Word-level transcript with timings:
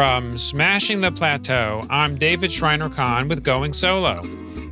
From 0.00 0.38
Smashing 0.38 1.02
the 1.02 1.12
Plateau, 1.12 1.86
I'm 1.90 2.16
David 2.16 2.50
Shriner-Cahn 2.50 3.28
with 3.28 3.44
Going 3.44 3.74
Solo. 3.74 4.22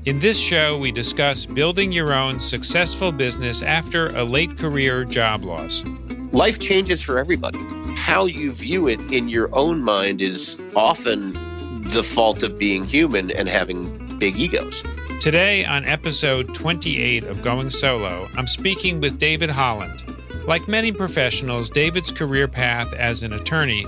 In 0.07 0.19
this 0.21 0.39
show, 0.39 0.79
we 0.79 0.91
discuss 0.91 1.45
building 1.45 1.93
your 1.93 2.15
own 2.15 2.41
successful 2.41 3.13
business 3.13 3.61
after 3.61 4.07
a 4.17 4.25
late 4.25 4.57
career 4.57 5.05
job 5.05 5.45
loss. 5.45 5.85
Life 6.33 6.59
changes 6.59 7.03
for 7.03 7.19
everybody. 7.19 7.59
How 7.95 8.25
you 8.25 8.53
view 8.53 8.89
it 8.89 9.03
in 9.13 9.29
your 9.29 9.55
own 9.55 9.85
mind 9.85 10.23
is 10.23 10.57
often 10.75 11.35
the 11.83 12.03
fault 12.03 12.43
of 12.43 12.59
being 12.59 12.87
human 12.87 13.31
and 13.31 13.51
having 13.51 13.99
big 14.17 14.35
egos. 14.35 14.83
Today, 15.21 15.63
on 15.67 15.85
episode 15.85 16.55
28 16.55 17.25
of 17.25 17.43
Going 17.43 17.69
Solo, 17.69 18.31
I'm 18.35 18.47
speaking 18.47 18.99
with 18.99 19.19
David 19.19 19.51
Holland. 19.51 20.05
Like 20.47 20.67
many 20.67 20.91
professionals, 20.91 21.69
David's 21.69 22.13
career 22.13 22.49
path 22.49 22.95
as 22.95 23.23
an 23.23 23.35
attorney 23.35 23.85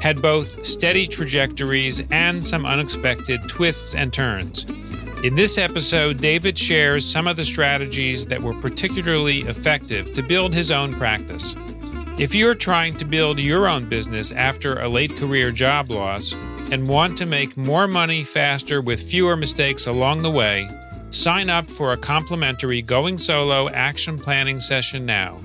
had 0.00 0.22
both 0.22 0.64
steady 0.64 1.06
trajectories 1.06 2.02
and 2.10 2.44
some 2.44 2.66
unexpected 2.66 3.40
twists 3.48 3.94
and 3.94 4.12
turns. 4.12 4.64
In 5.24 5.34
this 5.34 5.58
episode, 5.58 6.20
David 6.20 6.58
shares 6.58 7.04
some 7.04 7.26
of 7.26 7.36
the 7.36 7.44
strategies 7.44 8.26
that 8.26 8.42
were 8.42 8.54
particularly 8.54 9.40
effective 9.40 10.12
to 10.14 10.22
build 10.22 10.54
his 10.54 10.70
own 10.70 10.94
practice. 10.94 11.56
If 12.18 12.34
you're 12.34 12.54
trying 12.54 12.96
to 12.98 13.04
build 13.04 13.40
your 13.40 13.66
own 13.66 13.88
business 13.88 14.32
after 14.32 14.78
a 14.78 14.88
late 14.88 15.14
career 15.16 15.52
job 15.52 15.90
loss 15.90 16.34
and 16.70 16.88
want 16.88 17.18
to 17.18 17.26
make 17.26 17.56
more 17.56 17.86
money 17.86 18.24
faster 18.24 18.80
with 18.80 19.02
fewer 19.02 19.36
mistakes 19.36 19.86
along 19.86 20.22
the 20.22 20.30
way, 20.30 20.68
sign 21.10 21.50
up 21.50 21.68
for 21.68 21.92
a 21.92 21.96
complimentary 21.96 22.82
Going 22.82 23.18
Solo 23.18 23.68
action 23.70 24.18
planning 24.18 24.60
session 24.60 25.06
now. 25.06 25.40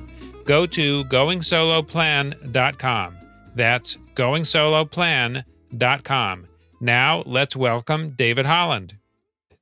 Go 0.46 0.66
to 0.66 1.04
goingsoloplan.com. 1.06 3.21
That's 3.56 3.98
goingsoloplan.com. 4.16 6.48
Now, 6.80 7.24
let's 7.26 7.56
welcome 7.56 8.12
David 8.12 8.46
Holland. 8.46 8.98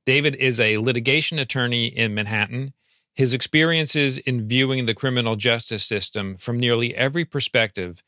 David 0.06 0.36
is 0.36 0.58
a 0.58 0.78
litigation 0.78 1.38
attorney 1.38 1.86
in 1.86 2.14
Manhattan. 2.14 2.72
His 3.14 3.34
experiences 3.34 4.18
in 4.18 4.46
viewing 4.46 4.86
the 4.86 4.94
criminal 4.94 5.36
justice 5.36 5.84
system 5.84 6.36
from 6.36 6.58
nearly 6.58 6.94
every 6.94 7.24
perspective 7.24 8.02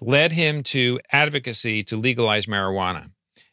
led 0.00 0.32
him 0.32 0.62
to 0.64 1.00
advocacy 1.12 1.82
to 1.84 1.96
legalize 1.96 2.46
marijuana. 2.46 3.10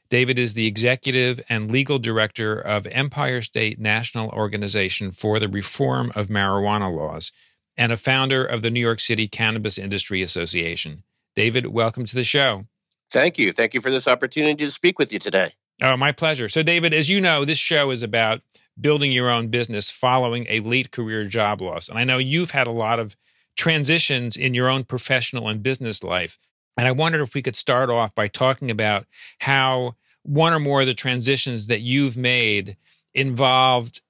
David 0.09 0.37
is 0.37 0.53
the 0.53 0.67
executive 0.67 1.41
and 1.49 1.71
legal 1.71 1.99
director 1.99 2.59
of 2.59 2.87
Empire 2.87 3.41
State 3.41 3.79
National 3.79 4.29
Organization 4.29 5.11
for 5.11 5.39
the 5.39 5.47
Reform 5.47 6.11
of 6.15 6.27
Marijuana 6.27 6.95
Laws 6.95 7.31
and 7.77 7.91
a 7.91 7.97
founder 7.97 8.45
of 8.45 8.61
the 8.61 8.69
New 8.69 8.79
York 8.79 8.99
City 8.99 9.27
Cannabis 9.27 9.77
Industry 9.77 10.21
Association. 10.21 11.03
David, 11.35 11.67
welcome 11.67 12.05
to 12.05 12.15
the 12.15 12.23
show. 12.23 12.65
Thank 13.11 13.37
you. 13.37 13.51
Thank 13.51 13.73
you 13.73 13.81
for 13.81 13.91
this 13.91 14.07
opportunity 14.07 14.55
to 14.65 14.71
speak 14.71 14.99
with 14.99 15.13
you 15.13 15.19
today. 15.19 15.53
Oh, 15.81 15.97
my 15.97 16.11
pleasure. 16.11 16.49
So, 16.49 16.63
David, 16.63 16.93
as 16.93 17.09
you 17.09 17.19
know, 17.19 17.45
this 17.45 17.57
show 17.57 17.91
is 17.91 18.03
about 18.03 18.41
building 18.79 19.11
your 19.11 19.29
own 19.29 19.49
business 19.49 19.91
following 19.91 20.45
a 20.49 20.59
late 20.61 20.91
career 20.91 21.23
job 21.25 21.61
loss. 21.61 21.89
And 21.89 21.97
I 21.97 22.03
know 22.03 22.17
you've 22.17 22.51
had 22.51 22.67
a 22.67 22.71
lot 22.71 22.99
of 22.99 23.15
transitions 23.55 24.35
in 24.35 24.53
your 24.53 24.69
own 24.69 24.83
professional 24.83 25.47
and 25.47 25.61
business 25.61 26.03
life. 26.03 26.39
And 26.77 26.87
I 26.87 26.91
wondered 26.91 27.21
if 27.21 27.35
we 27.35 27.41
could 27.41 27.55
start 27.55 27.89
off 27.89 28.15
by 28.15 28.27
talking 28.27 28.71
about 28.71 29.05
how 29.39 29.95
one 30.23 30.53
or 30.53 30.59
more 30.59 30.81
of 30.81 30.87
the 30.87 30.93
transitions 30.93 31.67
that 31.67 31.81
you've 31.81 32.17
made 32.17 32.77
involved 33.13 34.01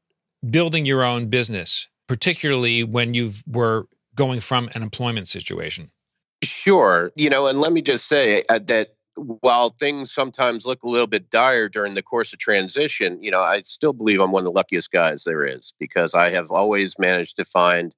building 0.50 0.86
your 0.86 1.04
own 1.04 1.28
business, 1.28 1.90
particularly 2.08 2.84
when 2.84 3.14
you 3.14 3.32
were 3.48 3.88
going 4.16 4.40
from 4.40 4.70
an 4.76 4.84
employment 4.84 5.28
situation. 5.28 5.92
Sure. 6.44 7.12
You 7.16 7.30
know, 7.30 7.48
and 7.48 7.60
let 7.60 7.74
me 7.74 7.82
just 7.82 8.08
say 8.08 8.44
uh, 8.50 8.60
that 8.68 8.96
while 9.16 9.70
things 9.70 10.12
sometimes 10.12 10.66
look 10.66 10.84
a 10.84 10.90
little 10.90 11.08
bit 11.08 11.30
dire 11.30 11.70
during 11.70 11.96
the 11.96 12.02
course 12.02 12.34
of 12.34 12.40
transition, 12.40 13.22
you 13.22 13.32
know, 13.32 13.42
I 13.42 13.62
still 13.62 13.94
believe 13.94 14.20
I'm 14.20 14.32
one 14.32 14.42
of 14.42 14.46
the 14.46 14.52
luckiest 14.52 14.92
guys 14.92 15.24
there 15.24 15.46
is 15.46 15.74
because 15.80 16.16
I 16.16 16.30
have 16.30 16.52
always 16.52 16.98
managed 16.98 17.36
to 17.38 17.46
find 17.46 17.94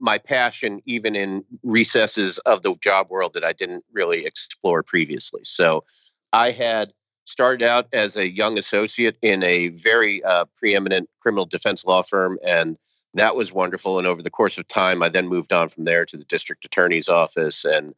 my 0.00 0.18
passion 0.18 0.80
even 0.86 1.16
in 1.16 1.44
recesses 1.62 2.38
of 2.40 2.62
the 2.62 2.74
job 2.82 3.08
world 3.10 3.34
that 3.34 3.44
I 3.44 3.52
didn't 3.52 3.84
really 3.92 4.26
explore 4.26 4.82
previously. 4.82 5.40
So 5.44 5.84
I 6.32 6.50
had 6.50 6.92
started 7.24 7.66
out 7.66 7.88
as 7.92 8.16
a 8.16 8.28
young 8.28 8.56
associate 8.58 9.16
in 9.22 9.42
a 9.42 9.68
very 9.68 10.22
uh, 10.22 10.44
preeminent 10.56 11.08
criminal 11.20 11.46
defense 11.46 11.84
law 11.84 12.02
firm 12.02 12.38
and 12.46 12.76
that 13.16 13.36
was 13.36 13.52
wonderful. 13.52 13.98
And 13.98 14.06
over 14.06 14.22
the 14.22 14.30
course 14.30 14.58
of 14.58 14.68
time 14.68 15.02
i 15.02 15.08
then 15.08 15.28
moved 15.28 15.52
on 15.52 15.68
from 15.68 15.84
there 15.84 16.04
to 16.04 16.16
the 16.16 16.24
district 16.24 16.64
attorney's 16.64 17.08
office. 17.08 17.64
And 17.64 17.94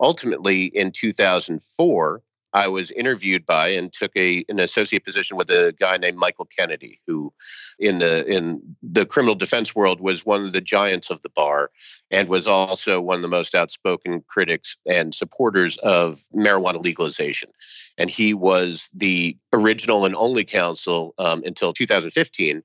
ultimately 0.00 0.64
in 0.66 0.92
2004 0.92 2.22
i 2.54 2.68
was 2.68 2.90
interviewed 2.92 3.44
by 3.44 3.68
and 3.68 3.92
took 3.92 4.12
a 4.16 4.44
an 4.48 4.60
associate 4.60 5.04
position 5.04 5.36
with 5.36 5.50
a 5.50 5.74
guy 5.78 5.96
named 5.96 6.16
michael 6.16 6.46
kennedy 6.56 7.00
who 7.06 7.32
in 7.78 7.98
the 7.98 8.24
in 8.26 8.62
the 8.82 9.04
criminal 9.04 9.34
defense 9.34 9.74
world 9.74 10.00
was 10.00 10.24
one 10.24 10.44
of 10.44 10.52
the 10.52 10.60
giants 10.60 11.10
of 11.10 11.20
the 11.22 11.28
bar 11.28 11.70
and 12.10 12.28
was 12.28 12.48
also 12.48 13.00
one 13.00 13.16
of 13.16 13.22
the 13.22 13.28
most 13.28 13.54
outspoken 13.54 14.22
critics 14.28 14.76
and 14.86 15.14
supporters 15.14 15.76
of 15.78 16.18
marijuana 16.34 16.82
legalization. 16.82 17.50
And 17.98 18.10
he 18.10 18.34
was 18.34 18.90
the 18.94 19.36
original 19.52 20.04
and 20.04 20.14
only 20.14 20.44
counsel 20.44 21.14
um, 21.18 21.42
until 21.44 21.72
2015 21.72 22.62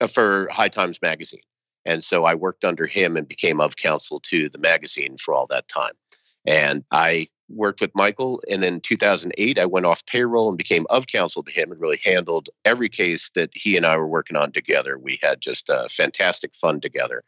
uh, 0.00 0.06
for 0.06 0.48
high 0.50 0.68
times 0.68 1.00
magazine 1.02 1.40
and 1.84 2.02
so 2.02 2.24
i 2.24 2.34
worked 2.34 2.64
under 2.64 2.86
him 2.86 3.16
and 3.16 3.28
became 3.28 3.60
of 3.60 3.76
counsel 3.76 4.20
to 4.20 4.48
the 4.48 4.58
magazine 4.58 5.16
for 5.16 5.34
all 5.34 5.46
that 5.46 5.68
time 5.68 5.94
and 6.46 6.84
I 6.90 7.28
worked 7.48 7.80
with 7.80 7.92
Michael. 7.94 8.42
And 8.50 8.62
then 8.62 8.80
2008, 8.80 9.58
I 9.58 9.66
went 9.66 9.86
off 9.86 10.04
payroll 10.06 10.48
and 10.48 10.58
became 10.58 10.86
of 10.90 11.06
counsel 11.06 11.42
to 11.42 11.52
him 11.52 11.70
and 11.70 11.80
really 11.80 12.00
handled 12.04 12.48
every 12.64 12.88
case 12.88 13.30
that 13.34 13.50
he 13.54 13.76
and 13.76 13.86
I 13.86 13.96
were 13.96 14.08
working 14.08 14.36
on 14.36 14.52
together. 14.52 14.98
We 14.98 15.18
had 15.22 15.40
just 15.40 15.68
a 15.68 15.88
fantastic 15.88 16.54
fun 16.54 16.80
together. 16.80 17.22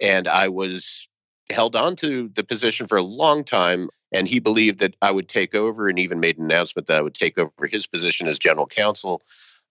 And 0.00 0.28
I 0.28 0.48
was 0.48 1.08
held 1.50 1.76
on 1.76 1.96
to 1.96 2.30
the 2.34 2.44
position 2.44 2.86
for 2.86 2.96
a 2.96 3.02
long 3.02 3.44
time. 3.44 3.90
And 4.12 4.28
he 4.28 4.38
believed 4.38 4.78
that 4.78 4.94
I 5.02 5.10
would 5.10 5.28
take 5.28 5.54
over 5.54 5.88
and 5.88 5.98
even 5.98 6.20
made 6.20 6.38
an 6.38 6.44
announcement 6.44 6.86
that 6.86 6.96
I 6.96 7.02
would 7.02 7.14
take 7.14 7.36
over 7.36 7.66
his 7.70 7.86
position 7.86 8.28
as 8.28 8.38
general 8.38 8.66
counsel. 8.66 9.22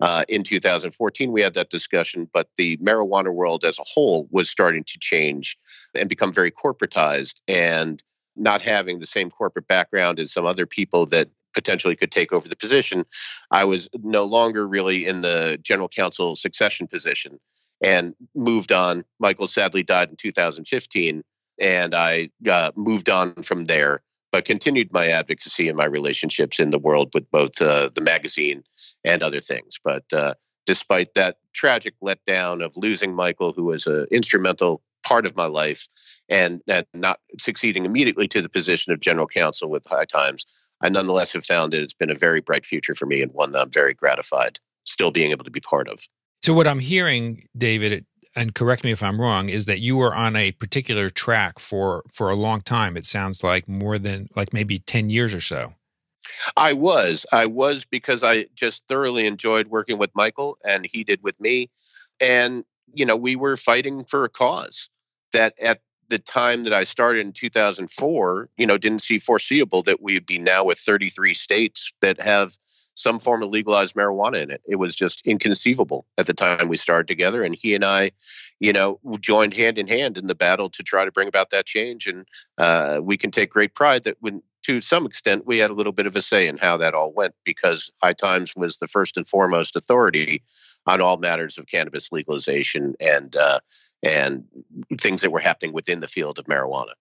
Uh, 0.01 0.25
in 0.27 0.43
2014, 0.43 1.31
we 1.31 1.41
had 1.41 1.53
that 1.53 1.69
discussion, 1.69 2.27
but 2.33 2.49
the 2.57 2.77
marijuana 2.77 3.33
world 3.33 3.63
as 3.63 3.79
a 3.79 3.83
whole 3.85 4.27
was 4.31 4.49
starting 4.49 4.83
to 4.83 4.97
change 4.99 5.57
and 5.95 6.09
become 6.09 6.31
very 6.31 6.51
corporatized. 6.51 7.35
And 7.47 8.03
not 8.35 8.61
having 8.61 8.99
the 8.99 9.05
same 9.05 9.29
corporate 9.29 9.67
background 9.67 10.19
as 10.19 10.31
some 10.31 10.45
other 10.45 10.65
people 10.65 11.05
that 11.07 11.29
potentially 11.53 11.95
could 11.95 12.11
take 12.11 12.33
over 12.33 12.47
the 12.47 12.55
position, 12.55 13.05
I 13.51 13.63
was 13.65 13.89
no 14.01 14.23
longer 14.23 14.67
really 14.67 15.05
in 15.05 15.21
the 15.21 15.57
general 15.61 15.87
counsel 15.87 16.35
succession 16.35 16.87
position 16.87 17.39
and 17.81 18.15
moved 18.33 18.71
on. 18.71 19.03
Michael 19.19 19.47
sadly 19.47 19.83
died 19.83 20.09
in 20.09 20.15
2015, 20.15 21.23
and 21.59 21.93
I 21.93 22.29
uh, 22.49 22.71
moved 22.75 23.09
on 23.09 23.35
from 23.43 23.65
there, 23.65 24.01
but 24.33 24.45
continued 24.45 24.91
my 24.91 25.09
advocacy 25.09 25.69
and 25.69 25.77
my 25.77 25.85
relationships 25.85 26.59
in 26.59 26.71
the 26.71 26.79
world 26.79 27.11
with 27.13 27.29
both 27.29 27.61
uh, 27.61 27.91
the 27.93 28.01
magazine 28.01 28.63
and 29.05 29.21
other 29.21 29.39
things. 29.39 29.79
But 29.81 30.11
uh, 30.11 30.33
despite 30.65 31.13
that 31.13 31.37
tragic 31.53 31.93
letdown 32.03 32.65
of 32.65 32.75
losing 32.75 33.13
Michael, 33.13 33.53
who 33.53 33.65
was 33.65 33.85
an 33.85 34.07
instrumental 34.11 34.81
part 35.05 35.27
of 35.27 35.35
my 35.35 35.45
life, 35.45 35.87
and, 36.29 36.61
and 36.67 36.87
not 36.95 37.19
succeeding 37.37 37.85
immediately 37.85 38.27
to 38.29 38.41
the 38.41 38.49
position 38.49 38.91
of 38.91 39.01
general 39.01 39.27
counsel 39.27 39.69
with 39.69 39.85
High 39.87 40.05
Times, 40.05 40.45
I 40.81 40.89
nonetheless 40.89 41.33
have 41.33 41.45
found 41.45 41.71
that 41.73 41.83
it's 41.83 41.93
been 41.93 42.09
a 42.09 42.15
very 42.15 42.41
bright 42.41 42.65
future 42.65 42.95
for 42.95 43.05
me 43.05 43.21
and 43.21 43.31
one 43.33 43.51
that 43.51 43.59
I'm 43.59 43.71
very 43.71 43.93
gratified 43.93 44.59
still 44.83 45.11
being 45.11 45.29
able 45.29 45.45
to 45.45 45.51
be 45.51 45.59
part 45.59 45.87
of. 45.87 45.99
So, 46.41 46.55
what 46.55 46.67
I'm 46.67 46.79
hearing, 46.79 47.47
David, 47.55 48.05
and 48.35 48.55
correct 48.55 48.83
me 48.83 48.91
if 48.91 49.03
I'm 49.03 49.19
wrong, 49.19 49.49
is 49.49 49.65
that 49.65 49.79
you 49.79 49.97
were 49.97 50.13
on 50.13 50.35
a 50.35 50.51
particular 50.51 51.09
track 51.09 51.59
for 51.59 52.03
for 52.11 52.29
a 52.29 52.35
long 52.35 52.61
time. 52.61 52.97
It 52.97 53.05
sounds 53.05 53.43
like 53.43 53.67
more 53.67 53.97
than 53.97 54.29
like 54.35 54.53
maybe 54.53 54.79
ten 54.79 55.09
years 55.09 55.33
or 55.33 55.41
so. 55.41 55.73
I 56.55 56.73
was, 56.73 57.25
I 57.31 57.45
was 57.47 57.85
because 57.85 58.23
I 58.23 58.45
just 58.55 58.87
thoroughly 58.87 59.27
enjoyed 59.27 59.67
working 59.67 59.97
with 59.97 60.11
Michael, 60.15 60.57
and 60.63 60.87
he 60.91 61.03
did 61.03 61.21
with 61.21 61.39
me, 61.39 61.69
and 62.19 62.63
you 62.93 63.05
know 63.05 63.15
we 63.15 63.35
were 63.35 63.57
fighting 63.57 64.05
for 64.05 64.23
a 64.23 64.29
cause 64.29 64.89
that 65.33 65.53
at 65.61 65.81
the 66.09 66.19
time 66.19 66.63
that 66.63 66.73
I 66.73 66.83
started 66.83 67.25
in 67.25 67.33
2004, 67.33 68.49
you 68.57 68.67
know, 68.67 68.77
didn't 68.77 69.01
see 69.01 69.17
foreseeable 69.17 69.83
that 69.83 70.01
we'd 70.01 70.25
be 70.25 70.37
now 70.37 70.63
with 70.63 70.77
33 70.77 71.33
states 71.33 71.91
that 72.01 72.19
have 72.21 72.51
some 72.95 73.19
form 73.19 73.43
of 73.43 73.49
legalized 73.49 73.95
marijuana 73.95 74.41
in 74.41 74.51
it. 74.51 74.61
It 74.67 74.75
was 74.75 74.95
just 74.95 75.25
inconceivable 75.25 76.05
at 76.17 76.27
the 76.27 76.33
time 76.33 76.67
we 76.67 76.77
started 76.77 77.07
together. 77.07 77.43
And 77.43 77.55
he 77.59 77.75
and 77.75 77.83
I, 77.83 78.11
you 78.59 78.73
know, 78.73 78.99
joined 79.19 79.53
hand 79.53 79.77
in 79.77 79.87
hand 79.87 80.17
in 80.17 80.27
the 80.27 80.35
battle 80.35 80.69
to 80.69 80.83
try 80.83 81.05
to 81.05 81.11
bring 81.11 81.27
about 81.27 81.49
that 81.51 81.65
change. 81.65 82.07
And 82.07 82.27
uh, 82.57 82.99
we 83.01 83.17
can 83.17 83.31
take 83.31 83.49
great 83.49 83.73
pride 83.73 84.03
that 84.03 84.17
when, 84.19 84.41
to 84.63 84.79
some 84.79 85.05
extent, 85.05 85.45
we 85.45 85.57
had 85.57 85.71
a 85.71 85.73
little 85.73 85.91
bit 85.91 86.07
of 86.07 86.15
a 86.15 86.21
say 86.21 86.47
in 86.47 86.57
how 86.57 86.77
that 86.77 86.93
all 86.93 87.11
went 87.11 87.35
because 87.43 87.91
High 88.01 88.13
Times 88.13 88.55
was 88.55 88.77
the 88.77 88.87
first 88.87 89.17
and 89.17 89.27
foremost 89.27 89.75
authority 89.75 90.41
on 90.85 91.01
all 91.01 91.17
matters 91.17 91.57
of 91.57 91.67
cannabis 91.67 92.11
legalization 92.11 92.95
and 92.99 93.35
uh, 93.35 93.59
and 94.01 94.45
things 94.99 95.21
that 95.21 95.31
were 95.31 95.39
happening 95.39 95.73
within 95.73 96.01
the 96.01 96.07
field 96.07 96.37
of 96.37 96.45
marijuana. 96.45 96.91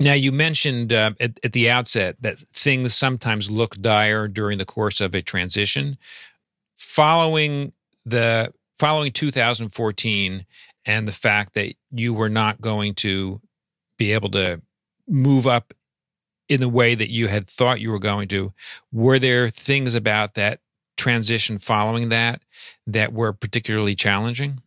Now, 0.00 0.14
you 0.14 0.32
mentioned 0.32 0.94
uh, 0.94 1.12
at, 1.20 1.38
at, 1.44 1.52
the 1.52 1.68
outset 1.68 2.16
that 2.20 2.38
things 2.38 2.94
sometimes 2.94 3.50
look 3.50 3.76
dire 3.76 4.28
during 4.28 4.56
the 4.56 4.64
course 4.64 4.98
of 5.02 5.14
a 5.14 5.20
transition. 5.20 5.98
Following 6.74 7.74
the 8.06 8.52
following 8.78 9.12
2014 9.12 10.46
and 10.86 11.06
the 11.06 11.12
fact 11.12 11.52
that 11.52 11.74
you 11.90 12.14
were 12.14 12.30
not 12.30 12.62
going 12.62 12.94
to 12.94 13.42
be 13.98 14.12
able 14.12 14.30
to 14.30 14.62
move 15.06 15.46
up 15.46 15.74
in 16.48 16.60
the 16.60 16.68
way 16.68 16.94
that 16.94 17.10
you 17.10 17.28
had 17.28 17.46
thought 17.46 17.80
you 17.80 17.90
were 17.90 17.98
going 17.98 18.26
to, 18.28 18.54
were 18.90 19.18
there 19.18 19.50
things 19.50 19.94
about 19.94 20.34
that 20.34 20.60
transition 20.96 21.58
following 21.58 22.08
that 22.08 22.42
that 22.86 23.12
were 23.12 23.34
particularly 23.34 23.94
challenging? 23.94 24.62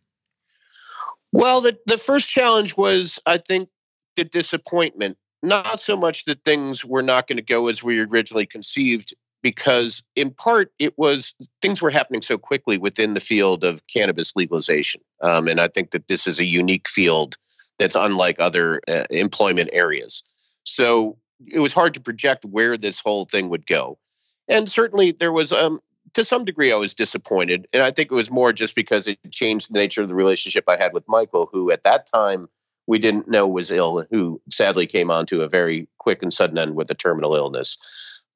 Well, 1.32 1.60
the, 1.60 1.76
the 1.86 1.98
first 1.98 2.30
challenge 2.30 2.76
was, 2.76 3.18
I 3.26 3.38
think, 3.38 3.68
the 4.14 4.22
disappointment. 4.22 5.18
Not 5.44 5.78
so 5.78 5.94
much 5.94 6.24
that 6.24 6.42
things 6.42 6.84
were 6.84 7.02
not 7.02 7.26
going 7.26 7.36
to 7.36 7.42
go 7.42 7.68
as 7.68 7.82
we 7.82 8.00
originally 8.00 8.46
conceived, 8.46 9.14
because 9.42 10.02
in 10.16 10.30
part 10.30 10.72
it 10.78 10.96
was 10.96 11.34
things 11.60 11.82
were 11.82 11.90
happening 11.90 12.22
so 12.22 12.38
quickly 12.38 12.78
within 12.78 13.12
the 13.12 13.20
field 13.20 13.62
of 13.62 13.86
cannabis 13.86 14.32
legalization. 14.34 15.02
Um, 15.22 15.46
and 15.46 15.60
I 15.60 15.68
think 15.68 15.90
that 15.90 16.08
this 16.08 16.26
is 16.26 16.40
a 16.40 16.46
unique 16.46 16.88
field 16.88 17.36
that's 17.78 17.94
unlike 17.94 18.40
other 18.40 18.80
uh, 18.88 19.04
employment 19.10 19.68
areas. 19.72 20.22
So 20.64 21.18
it 21.46 21.58
was 21.58 21.74
hard 21.74 21.92
to 21.94 22.00
project 22.00 22.46
where 22.46 22.78
this 22.78 23.00
whole 23.00 23.26
thing 23.26 23.50
would 23.50 23.66
go. 23.66 23.98
And 24.48 24.66
certainly 24.66 25.10
there 25.10 25.32
was 25.32 25.52
um, 25.52 25.80
to 26.14 26.24
some 26.24 26.44
degree, 26.44 26.72
I 26.72 26.76
was 26.76 26.94
disappointed. 26.94 27.66
And 27.72 27.82
I 27.82 27.90
think 27.90 28.10
it 28.10 28.14
was 28.14 28.30
more 28.30 28.52
just 28.52 28.74
because 28.74 29.06
it 29.08 29.18
changed 29.30 29.70
the 29.70 29.78
nature 29.78 30.00
of 30.00 30.08
the 30.08 30.14
relationship 30.14 30.64
I 30.68 30.76
had 30.76 30.92
with 30.94 31.04
Michael, 31.06 31.48
who 31.52 31.70
at 31.70 31.82
that 31.82 32.06
time 32.06 32.48
we 32.86 32.98
didn't 32.98 33.28
know 33.28 33.48
was 33.48 33.70
ill, 33.70 34.04
who 34.10 34.40
sadly 34.50 34.86
came 34.86 35.10
on 35.10 35.26
to 35.26 35.42
a 35.42 35.48
very 35.48 35.88
quick 35.98 36.22
and 36.22 36.32
sudden 36.32 36.58
end 36.58 36.74
with 36.74 36.90
a 36.90 36.94
terminal 36.94 37.34
illness. 37.34 37.78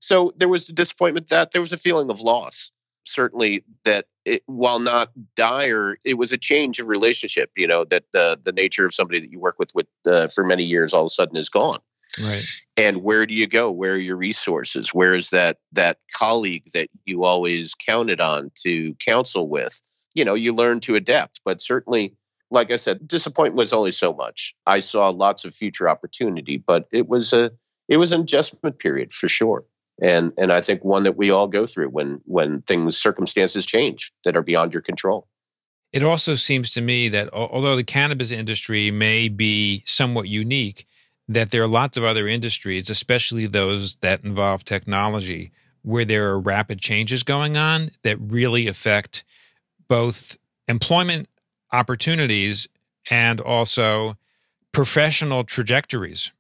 So 0.01 0.33
there 0.37 0.49
was 0.49 0.67
disappointment 0.67 1.29
that 1.29 1.53
there 1.53 1.61
was 1.61 1.73
a 1.73 1.79
feeling 1.79 2.11
of 2.11 2.21
loss. 2.21 2.71
Certainly, 3.05 3.65
that 3.85 4.05
it, 4.27 4.43
while 4.45 4.81
not 4.81 5.11
dire, 5.35 5.97
it 6.05 6.15
was 6.15 6.33
a 6.33 6.39
change 6.39 6.79
of 6.79 6.89
relationship. 6.89 7.51
You 7.57 7.67
know 7.67 7.85
that 7.85 8.05
the 8.13 8.39
the 8.43 8.53
nature 8.53 8.85
of 8.85 8.93
somebody 8.93 9.21
that 9.21 9.31
you 9.31 9.41
work 9.41 9.59
with 9.59 9.75
with 9.75 9.87
uh, 10.07 10.29
for 10.29 10.45
many 10.45 10.65
years 10.65 10.93
all 10.93 11.03
of 11.03 11.07
a 11.07 11.11
sudden 11.11 11.37
is 11.37 11.49
gone. 11.49 11.79
Right. 12.23 12.45
And 12.77 12.99
where 13.03 13.27
do 13.27 13.35
you 13.35 13.47
go? 13.47 13.71
Where 13.71 13.93
are 13.93 13.97
your 13.97 14.17
resources? 14.17 14.95
Where 14.95 15.15
is 15.15 15.31
that 15.31 15.59
that 15.73 15.99
colleague 16.15 16.65
that 16.75 16.89
you 17.05 17.25
always 17.25 17.75
counted 17.75 18.21
on 18.21 18.51
to 18.63 18.95
counsel 18.95 19.49
with? 19.49 19.81
You 20.15 20.25
know, 20.25 20.35
you 20.35 20.55
learn 20.55 20.81
to 20.81 20.95
adapt, 20.95 21.41
but 21.45 21.61
certainly 21.61 22.15
like 22.51 22.71
I 22.71 22.77
said, 22.77 23.07
disappointment 23.07 23.57
was 23.57 23.73
only 23.73 23.93
so 23.93 24.13
much. 24.13 24.55
I 24.67 24.79
saw 24.79 25.09
lots 25.11 25.45
of 25.45 25.55
future 25.55 25.89
opportunity, 25.89 26.57
but 26.57 26.89
it 26.93 27.09
was 27.09 27.33
a 27.33 27.53
it 27.89 27.97
was 27.97 28.13
an 28.13 28.23
adjustment 28.23 28.79
period 28.79 29.13
for 29.13 29.29
sure. 29.29 29.65
And 30.01 30.33
and 30.39 30.53
I 30.53 30.61
think 30.61 30.85
one 30.85 31.05
that 31.05 31.17
we 31.17 31.31
all 31.31 31.49
go 31.49 31.67
through 31.67 31.89
when 31.89 32.21
when 32.25 32.63
things 32.63 32.97
circumstances 32.97 33.67
change 33.67 34.13
that 34.25 34.37
are 34.37 34.43
beyond 34.43 34.73
your 34.73 34.83
control. 34.83 35.27
It 35.93 36.03
also 36.03 36.35
seems 36.35 36.71
to 36.73 36.83
me 36.83 37.09
that 37.09 37.33
although 37.33 37.77
the 37.77 37.85
cannabis 37.85 38.31
industry 38.31 38.91
may 38.91 39.29
be 39.29 39.83
somewhat 39.87 40.29
unique, 40.29 40.87
that 41.29 41.51
there 41.51 41.63
are 41.63 41.69
lots 41.69 41.97
of 41.97 42.05
other 42.05 42.29
industries, 42.29 42.91
especially 42.91 43.47
those 43.47 43.97
that 43.97 44.23
involve 44.23 44.65
technology, 44.65 45.51
where 45.83 46.05
there 46.05 46.29
are 46.29 46.39
rapid 46.39 46.81
changes 46.81 47.23
going 47.23 47.57
on 47.57 47.91
that 48.03 48.19
really 48.21 48.67
affect 48.67 49.25
both 49.89 50.37
employment 50.69 51.29
opportunities 51.73 52.69
and 53.11 53.41
also 53.41 54.17
professional 54.73 55.45
trajectories. 55.45 56.33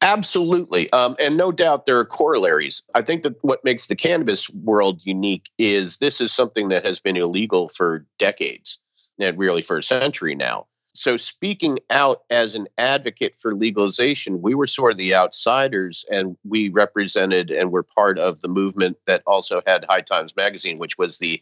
Absolutely. 0.00 0.90
Um, 0.92 1.16
and 1.18 1.36
no 1.36 1.50
doubt 1.50 1.84
there 1.84 1.98
are 1.98 2.04
corollaries. 2.04 2.84
I 2.94 3.02
think 3.02 3.24
that 3.24 3.42
what 3.42 3.64
makes 3.64 3.88
the 3.88 3.96
cannabis 3.96 4.48
world 4.48 5.04
unique 5.04 5.50
is 5.58 5.98
this 5.98 6.20
is 6.20 6.32
something 6.32 6.68
that 6.68 6.86
has 6.86 7.00
been 7.00 7.16
illegal 7.16 7.68
for 7.68 8.06
decades 8.18 8.78
and 9.18 9.36
really 9.36 9.62
for 9.62 9.78
a 9.78 9.82
century 9.82 10.36
now 10.36 10.66
so 10.98 11.16
speaking 11.16 11.78
out 11.88 12.22
as 12.28 12.54
an 12.54 12.68
advocate 12.76 13.36
for 13.36 13.54
legalization, 13.54 14.42
we 14.42 14.54
were 14.54 14.66
sort 14.66 14.92
of 14.92 14.98
the 14.98 15.14
outsiders 15.14 16.04
and 16.10 16.36
we 16.44 16.68
represented 16.68 17.50
and 17.50 17.70
were 17.70 17.82
part 17.82 18.18
of 18.18 18.40
the 18.40 18.48
movement 18.48 18.98
that 19.06 19.22
also 19.26 19.62
had 19.64 19.84
High 19.88 20.00
Times 20.00 20.36
magazine, 20.36 20.76
which 20.76 20.98
was 20.98 21.18
the 21.18 21.40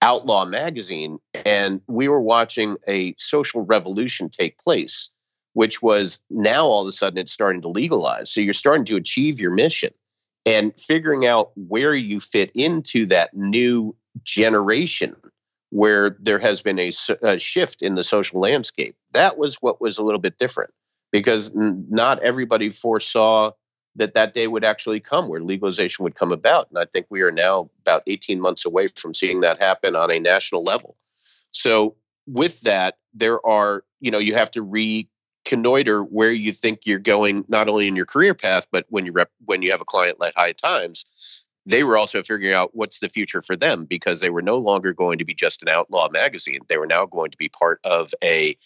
outlaw 0.00 0.44
magazine. 0.44 1.18
And 1.44 1.80
we 1.86 2.08
were 2.08 2.20
watching 2.20 2.76
a 2.86 3.14
social 3.18 3.64
revolution 3.64 4.28
take 4.28 4.58
place, 4.58 5.10
which 5.52 5.80
was 5.82 6.20
now 6.30 6.66
all 6.66 6.82
of 6.82 6.88
a 6.88 6.92
sudden 6.92 7.18
it's 7.18 7.32
starting 7.32 7.62
to 7.62 7.68
legalize. 7.68 8.32
So 8.32 8.40
you're 8.40 8.52
starting 8.52 8.86
to 8.86 8.96
achieve 8.96 9.40
your 9.40 9.52
mission 9.52 9.92
and 10.44 10.78
figuring 10.78 11.26
out 11.26 11.50
where 11.56 11.94
you 11.94 12.20
fit 12.20 12.52
into 12.54 13.06
that 13.06 13.34
new 13.34 13.96
generation 14.22 15.16
where 15.70 16.16
there 16.20 16.38
has 16.38 16.62
been 16.62 16.78
a, 16.78 16.90
a, 17.22 17.38
shift 17.38 17.82
in 17.82 17.96
the 17.96 18.02
social 18.02 18.40
landscape. 18.40 18.94
That 19.12 19.36
was 19.36 19.56
what 19.56 19.80
was 19.80 19.98
a 19.98 20.02
little 20.02 20.20
bit 20.20 20.38
different 20.38 20.70
because 21.10 21.50
not 21.54 22.22
everybody 22.22 22.70
foresaw 22.70 23.52
that 23.96 24.14
that 24.14 24.34
day 24.34 24.46
would 24.46 24.64
actually 24.64 25.00
come 25.00 25.28
where 25.28 25.40
legalization 25.40 26.02
would 26.04 26.14
come 26.14 26.32
about. 26.32 26.68
And 26.70 26.78
I 26.78 26.84
think 26.84 27.06
we 27.08 27.22
are 27.22 27.32
now 27.32 27.70
about 27.80 28.02
18 28.06 28.40
months 28.40 28.64
away 28.64 28.88
from 28.88 29.14
seeing 29.14 29.40
that 29.40 29.60
happen 29.60 29.96
on 29.96 30.10
a 30.10 30.18
national 30.18 30.62
level. 30.62 30.96
So, 31.50 31.96
with 32.26 32.60
that, 32.62 32.96
there 33.14 33.44
are, 33.46 33.84
you 34.00 34.10
know, 34.10 34.18
you 34.18 34.34
have 34.34 34.50
to 34.52 34.62
reconnoiter 34.62 36.02
where 36.02 36.32
you 36.32 36.52
think 36.52 36.80
you're 36.84 36.98
going, 36.98 37.44
not 37.48 37.68
only 37.68 37.86
in 37.88 37.96
your 37.96 38.06
career 38.06 38.34
path, 38.34 38.66
but 38.70 38.84
when 38.88 39.06
you 39.06 39.12
rep- 39.12 39.30
when 39.44 39.62
you 39.62 39.70
have 39.70 39.80
a 39.80 39.86
client 39.86 40.20
like 40.20 40.34
High 40.36 40.52
Times, 40.52 41.04
they 41.66 41.82
were 41.82 41.96
also 41.96 42.22
figuring 42.22 42.54
out 42.54 42.70
what's 42.74 43.00
the 43.00 43.08
future 43.08 43.42
for 43.42 43.56
them 43.56 43.84
because 43.84 44.20
they 44.20 44.30
were 44.30 44.42
no 44.42 44.56
longer 44.58 44.92
going 44.92 45.18
to 45.18 45.24
be 45.24 45.34
just 45.34 45.62
an 45.62 45.68
outlaw 45.68 46.08
magazine. 46.08 46.60
They 46.68 46.78
were 46.78 46.86
now 46.86 47.06
going 47.06 47.32
to 47.32 47.38
be 47.38 47.48
part 47.48 47.80
of 47.84 48.12
a 48.22 48.56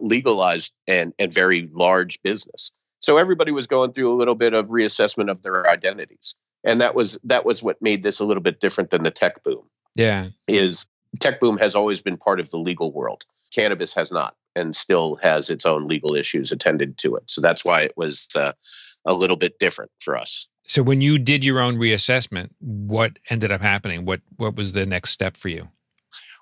legalized 0.00 0.72
and, 0.86 1.12
and 1.18 1.32
very 1.32 1.68
large 1.72 2.20
business. 2.22 2.72
So 3.00 3.18
everybody 3.18 3.52
was 3.52 3.66
going 3.66 3.92
through 3.92 4.12
a 4.12 4.16
little 4.16 4.34
bit 4.34 4.54
of 4.54 4.68
reassessment 4.68 5.30
of 5.30 5.42
their 5.42 5.68
identities. 5.68 6.34
And 6.64 6.80
that 6.80 6.94
was 6.94 7.18
that 7.24 7.44
was 7.44 7.62
what 7.62 7.80
made 7.80 8.02
this 8.02 8.20
a 8.20 8.24
little 8.24 8.42
bit 8.42 8.60
different 8.60 8.90
than 8.90 9.04
the 9.04 9.10
tech 9.10 9.42
boom. 9.42 9.62
Yeah. 9.94 10.28
Is 10.46 10.86
tech 11.20 11.40
boom 11.40 11.56
has 11.58 11.74
always 11.74 12.00
been 12.00 12.16
part 12.16 12.40
of 12.40 12.50
the 12.50 12.58
legal 12.58 12.92
world. 12.92 13.24
Cannabis 13.54 13.94
has 13.94 14.10
not 14.10 14.34
and 14.56 14.74
still 14.74 15.16
has 15.22 15.50
its 15.50 15.64
own 15.64 15.86
legal 15.86 16.14
issues 16.14 16.52
attended 16.52 16.98
to 16.98 17.16
it. 17.16 17.30
So 17.30 17.40
that's 17.40 17.64
why 17.64 17.82
it 17.82 17.94
was 17.96 18.26
uh, 18.34 18.52
a 19.06 19.14
little 19.14 19.36
bit 19.36 19.58
different 19.58 19.90
for 20.00 20.16
us. 20.16 20.48
So 20.66 20.82
when 20.82 21.00
you 21.00 21.18
did 21.18 21.44
your 21.44 21.60
own 21.60 21.76
reassessment, 21.76 22.50
what 22.58 23.18
ended 23.30 23.50
up 23.52 23.62
happening? 23.62 24.04
What 24.04 24.20
what 24.36 24.56
was 24.56 24.72
the 24.72 24.84
next 24.84 25.10
step 25.10 25.36
for 25.36 25.48
you? 25.48 25.68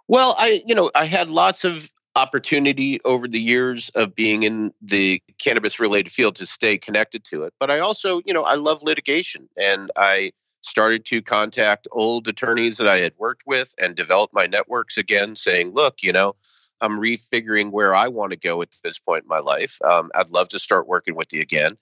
Well, 0.08 0.34
I 0.38 0.62
you 0.66 0.74
know, 0.74 0.90
I 0.94 1.04
had 1.04 1.30
lots 1.30 1.64
of 1.64 1.90
opportunity 2.16 3.00
over 3.04 3.28
the 3.28 3.40
years 3.40 3.90
of 3.90 4.14
being 4.14 4.42
in 4.42 4.72
the 4.80 5.22
cannabis 5.38 5.78
related 5.78 6.10
field 6.10 6.34
to 6.36 6.46
stay 6.46 6.78
connected 6.78 7.22
to 7.24 7.44
it. 7.44 7.52
But 7.60 7.70
I 7.70 7.78
also, 7.78 8.22
you 8.24 8.32
know, 8.32 8.42
I 8.42 8.54
love 8.54 8.82
litigation 8.82 9.48
and 9.56 9.90
I 9.96 10.32
started 10.62 11.04
to 11.04 11.22
contact 11.22 11.86
old 11.92 12.26
attorneys 12.26 12.78
that 12.78 12.88
I 12.88 12.98
had 12.98 13.12
worked 13.18 13.44
with 13.46 13.74
and 13.78 13.94
develop 13.94 14.30
my 14.32 14.46
networks 14.46 14.98
again, 14.98 15.36
saying, 15.36 15.74
look, 15.74 16.02
you 16.02 16.12
know, 16.12 16.34
I'm 16.80 16.98
refiguring 16.98 17.70
where 17.70 17.94
I 17.94 18.08
want 18.08 18.32
to 18.32 18.36
go 18.36 18.62
at 18.62 18.74
this 18.82 18.98
point 18.98 19.24
in 19.24 19.28
my 19.28 19.38
life. 19.38 19.78
Um, 19.84 20.10
I'd 20.14 20.30
love 20.30 20.48
to 20.48 20.58
start 20.58 20.88
working 20.88 21.14
with 21.14 21.32
you 21.32 21.40
again. 21.40 21.76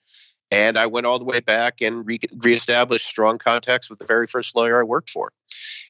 And 0.51 0.77
I 0.77 0.85
went 0.85 1.07
all 1.07 1.17
the 1.17 1.25
way 1.25 1.39
back 1.39 1.81
and 1.81 2.05
re- 2.05 2.19
reestablished 2.43 3.07
strong 3.07 3.39
contacts 3.39 3.89
with 3.89 3.99
the 3.99 4.05
very 4.05 4.27
first 4.27 4.55
lawyer 4.55 4.79
I 4.79 4.83
worked 4.83 5.09
for. 5.09 5.31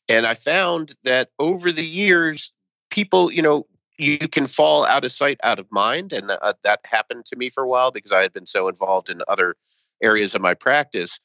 And 0.07 0.25
I 0.25 0.33
found 0.33 0.93
that 1.03 1.29
over 1.39 1.71
the 1.71 1.85
years, 1.85 2.53
people, 2.89 3.31
you 3.31 3.41
know, 3.41 3.65
you 3.97 4.17
can 4.17 4.45
fall 4.45 4.85
out 4.85 5.05
of 5.05 5.11
sight, 5.11 5.39
out 5.43 5.59
of 5.59 5.71
mind. 5.71 6.11
And 6.11 6.29
uh, 6.29 6.53
that 6.63 6.81
happened 6.85 7.25
to 7.25 7.35
me 7.35 7.49
for 7.49 7.63
a 7.63 7.67
while 7.67 7.91
because 7.91 8.11
I 8.11 8.21
had 8.21 8.33
been 8.33 8.45
so 8.45 8.67
involved 8.67 9.09
in 9.09 9.21
other 9.27 9.55
areas 10.01 10.35
of 10.35 10.41
my 10.41 10.53
practice. 10.53 11.19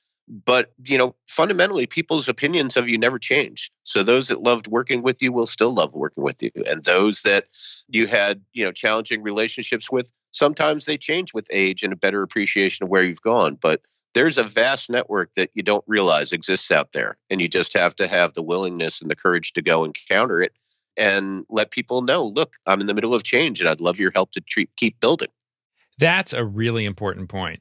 But 0.45 0.73
you 0.85 0.97
know 0.97 1.17
fundamentally 1.29 1.87
people's 1.87 2.29
opinions 2.29 2.77
of 2.77 2.89
you 2.89 2.97
never 2.97 3.19
change. 3.19 3.69
So 3.83 4.05
those 4.05 4.29
that 4.29 4.43
loved 4.43 4.69
working 4.69 5.03
with 5.03 5.21
you 5.21 5.33
will 5.33 5.47
still 5.47 5.75
love 5.75 5.93
working 5.93 6.23
with 6.23 6.41
you. 6.41 6.53
And 6.67 6.85
those 6.85 7.23
that 7.23 7.47
you 7.89 8.07
had 8.07 8.41
you 8.53 8.65
know 8.65 8.71
challenging 8.71 9.25
relationships 9.25 9.91
with 9.91 10.13
sometimes 10.31 10.85
they 10.85 10.97
change 10.97 11.35
with 11.35 11.49
age 11.51 11.83
and 11.83 11.93
a 11.93 11.97
better 11.97 12.23
appreciation 12.23 12.85
of 12.85 12.91
where 12.91 13.03
you've 13.03 13.23
gone. 13.23 13.59
But 13.61 13.81
there's 14.15 14.39
a 14.39 14.45
vast 14.45 14.89
network 14.89 15.33
that 15.35 15.51
you 15.55 15.65
don't 15.65 15.85
realize 15.89 16.33
exists 16.33 16.71
out 16.71 16.93
there 16.93 17.17
and 17.29 17.41
you 17.41 17.49
just 17.49 17.77
have 17.77 17.97
to 17.97 18.07
have 18.07 18.35
the 18.35 18.43
willingness 18.43 19.03
and 19.03 19.11
the 19.11 19.17
courage 19.17 19.53
to 19.55 19.63
go 19.63 19.83
and 19.83 19.97
counter 20.09 20.43
it 20.43 20.53
and 21.01 21.45
let 21.49 21.71
people 21.73 22.03
know 22.03 22.25
look 22.27 22.55
i'm 22.67 22.81
in 22.81 22.87
the 22.87 22.95
middle 22.95 23.15
of 23.15 23.25
change 23.25 23.61
and 23.61 23.69
i'd 23.69 23.81
love 23.81 23.99
your 23.99 24.13
help 24.15 24.31
to 24.31 24.41
treat, 24.41 24.71
keep 24.77 25.01
building 25.01 25.29
that's 25.99 26.33
a 26.33 26.45
really 26.45 26.85
important 26.85 27.29
point 27.29 27.61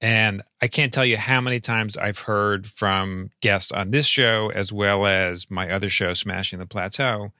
and 0.00 0.42
I 0.60 0.68
can't 0.68 0.92
tell 0.92 1.06
you 1.06 1.16
how 1.16 1.40
many 1.40 1.60
times 1.60 1.96
I've 1.96 2.18
heard 2.18 2.66
from 2.66 3.30
guests 3.40 3.72
on 3.72 3.90
this 3.90 4.04
show, 4.04 4.50
as 4.54 4.70
well 4.70 5.06
as 5.06 5.50
my 5.50 5.70
other 5.70 5.88
show, 5.88 6.12
Smashing 6.12 6.58
the 6.58 6.66
Plateau, 6.66 7.32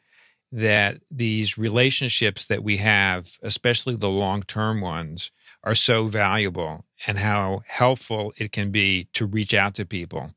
that 0.51 1.01
these 1.11 1.59
relationships 1.59 2.47
that 2.47 2.63
we 2.63 2.79
have, 2.79 3.39
especially 3.43 3.97
the 3.97 4.09
long 4.09 4.43
term 4.45 4.81
ones, 4.81 5.31
are 5.63 5.75
so 5.75 6.07
valuable 6.07 6.87
and 7.07 7.19
how 7.19 7.63
helpful 7.67 8.33
it 8.39 8.51
can 8.51 8.71
be 8.71 9.09
to 9.13 9.27
reach 9.27 9.53
out 9.53 9.75
to 9.75 9.85
people. 9.85 10.33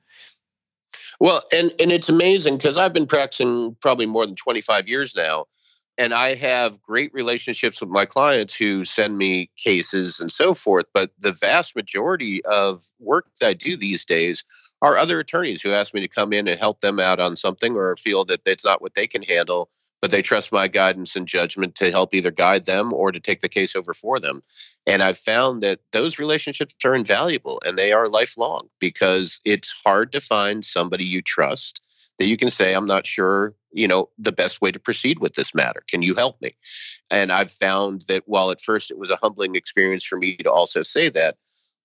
Well, 1.19 1.43
and 1.51 1.73
and 1.79 1.91
it's 1.91 2.09
amazing 2.09 2.57
because 2.57 2.77
I've 2.77 2.93
been 2.93 3.07
practicing 3.07 3.75
probably 3.81 4.05
more 4.05 4.25
than 4.25 4.35
25 4.35 4.87
years 4.87 5.15
now 5.15 5.45
and 5.97 6.13
I 6.15 6.35
have 6.35 6.81
great 6.83 7.13
relationships 7.13 7.81
with 7.81 7.91
my 7.91 8.05
clients 8.05 8.55
who 8.55 8.85
send 8.85 9.17
me 9.17 9.51
cases 9.57 10.21
and 10.21 10.31
so 10.31 10.55
forth. 10.55 10.85
But 10.93 11.11
the 11.19 11.33
vast 11.33 11.75
majority 11.75 12.43
of 12.45 12.83
work 12.99 13.27
that 13.41 13.49
I 13.49 13.53
do 13.55 13.77
these 13.77 14.05
days 14.05 14.45
are 14.81 14.97
other 14.97 15.19
attorneys 15.19 15.61
who 15.61 15.73
ask 15.73 15.93
me 15.93 16.01
to 16.01 16.09
come 16.09 16.33
in 16.33 16.47
and 16.47 16.59
help 16.59 16.81
them 16.81 16.99
out 17.01 17.19
on 17.19 17.35
something 17.35 17.75
or 17.75 17.97
feel 17.97 18.25
that 18.25 18.41
it's 18.47 18.65
not 18.65 18.81
what 18.81 18.93
they 18.95 19.07
can 19.07 19.23
handle 19.23 19.69
but 20.01 20.11
they 20.11 20.21
trust 20.21 20.51
my 20.51 20.67
guidance 20.67 21.15
and 21.15 21.27
judgment 21.27 21.75
to 21.75 21.91
help 21.91 22.13
either 22.13 22.31
guide 22.31 22.65
them 22.65 22.93
or 22.93 23.11
to 23.11 23.19
take 23.19 23.39
the 23.39 23.49
case 23.49 23.75
over 23.75 23.93
for 23.93 24.19
them. 24.19 24.43
And 24.85 25.01
I've 25.01 25.17
found 25.17 25.63
that 25.63 25.79
those 25.91 26.19
relationships 26.19 26.75
are 26.85 26.95
invaluable 26.95 27.61
and 27.65 27.77
they 27.77 27.91
are 27.91 28.09
lifelong 28.09 28.69
because 28.79 29.41
it's 29.43 29.73
hard 29.85 30.11
to 30.11 30.21
find 30.21 30.63
somebody 30.63 31.03
you 31.03 31.21
trust 31.21 31.81
that 32.19 32.27
you 32.27 32.37
can 32.37 32.49
say, 32.49 32.73
I'm 32.73 32.87
not 32.87 33.05
sure, 33.05 33.53
you 33.71 33.87
know, 33.87 34.09
the 34.17 34.31
best 34.31 34.61
way 34.61 34.71
to 34.71 34.79
proceed 34.79 35.19
with 35.19 35.33
this 35.33 35.53
matter. 35.53 35.83
Can 35.87 36.01
you 36.01 36.15
help 36.15 36.41
me? 36.41 36.55
And 37.11 37.31
I've 37.31 37.51
found 37.51 38.03
that 38.07 38.23
while 38.25 38.51
at 38.51 38.61
first 38.61 38.91
it 38.91 38.97
was 38.97 39.11
a 39.11 39.17
humbling 39.17 39.55
experience 39.55 40.03
for 40.03 40.17
me 40.17 40.37
to 40.37 40.51
also 40.51 40.81
say 40.81 41.09
that, 41.09 41.37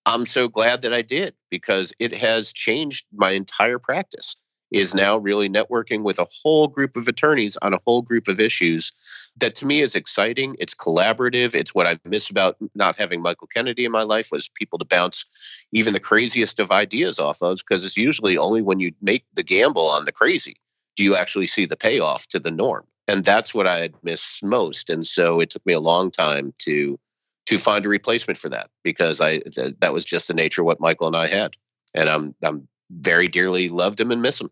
I'm 0.04 0.26
so 0.26 0.48
glad 0.48 0.82
that 0.82 0.92
I 0.92 1.02
did 1.02 1.34
because 1.50 1.92
it 1.98 2.14
has 2.14 2.52
changed 2.52 3.06
my 3.12 3.32
entire 3.32 3.78
practice 3.78 4.34
is 4.72 4.94
now 4.94 5.18
really 5.18 5.48
networking 5.48 6.02
with 6.02 6.18
a 6.18 6.26
whole 6.42 6.66
group 6.66 6.96
of 6.96 7.06
attorneys 7.06 7.56
on 7.62 7.74
a 7.74 7.80
whole 7.86 8.02
group 8.02 8.28
of 8.28 8.40
issues 8.40 8.92
that 9.36 9.54
to 9.56 9.66
me 9.66 9.80
is 9.80 9.94
exciting. 9.94 10.56
It's 10.58 10.74
collaborative. 10.74 11.54
It's 11.54 11.74
what 11.74 11.86
i 11.86 11.98
miss 12.04 12.30
about 12.30 12.56
not 12.74 12.96
having 12.96 13.20
michael 13.20 13.46
kennedy 13.46 13.84
in 13.84 13.92
my 13.92 14.02
life 14.02 14.28
was 14.32 14.48
people 14.48 14.78
to 14.78 14.84
bounce 14.84 15.24
even 15.72 15.92
the 15.92 16.00
craziest 16.00 16.60
of 16.60 16.72
ideas 16.72 17.18
off 17.18 17.42
of 17.42 17.58
because 17.58 17.84
it's 17.84 17.96
usually 17.96 18.36
only 18.36 18.62
when 18.62 18.80
you 18.80 18.92
make 19.00 19.24
the 19.34 19.42
gamble 19.42 19.86
on 19.86 20.04
the 20.04 20.12
crazy 20.12 20.56
do 20.96 21.04
you 21.04 21.16
actually 21.16 21.46
see 21.46 21.66
the 21.66 21.76
payoff 21.76 22.26
to 22.28 22.38
the 22.38 22.50
norm. 22.50 22.84
And 23.08 23.24
that's 23.24 23.54
what 23.54 23.66
i 23.66 23.78
had 23.78 23.94
missed 24.02 24.44
most. 24.44 24.90
And 24.90 25.06
so 25.06 25.40
it 25.40 25.50
took 25.50 25.64
me 25.66 25.72
a 25.72 25.80
long 25.80 26.10
time 26.10 26.52
to 26.60 26.98
to 27.46 27.58
find 27.58 27.84
a 27.84 27.88
replacement 27.88 28.38
for 28.38 28.48
that 28.50 28.70
because 28.84 29.20
i 29.20 29.38
th- 29.38 29.74
that 29.80 29.92
was 29.92 30.04
just 30.04 30.28
the 30.28 30.34
nature 30.34 30.62
of 30.62 30.66
what 30.66 30.80
michael 30.80 31.06
and 31.06 31.16
i 31.16 31.26
had. 31.26 31.52
And 31.94 32.08
i'm 32.08 32.34
i'm 32.42 32.68
very 32.90 33.28
dearly 33.28 33.68
loved 33.68 34.00
him 34.00 34.10
and 34.10 34.22
miss 34.22 34.40
him 34.40 34.50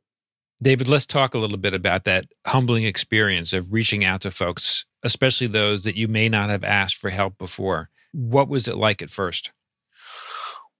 David, 0.62 0.88
let's 0.88 1.06
talk 1.06 1.34
a 1.34 1.38
little 1.38 1.56
bit 1.56 1.72
about 1.72 2.04
that 2.04 2.26
humbling 2.46 2.84
experience 2.84 3.52
of 3.52 3.72
reaching 3.72 4.04
out 4.04 4.20
to 4.22 4.30
folks, 4.30 4.84
especially 5.02 5.46
those 5.46 5.84
that 5.84 5.96
you 5.96 6.06
may 6.06 6.28
not 6.28 6.50
have 6.50 6.64
asked 6.64 6.96
for 6.96 7.08
help 7.10 7.38
before. 7.38 7.88
What 8.12 8.48
was 8.48 8.68
it 8.68 8.76
like 8.76 9.00
at 9.00 9.10
first? 9.10 9.52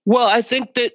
Well, 0.05 0.27
I 0.27 0.43
think 0.43 0.75
that 0.75 0.93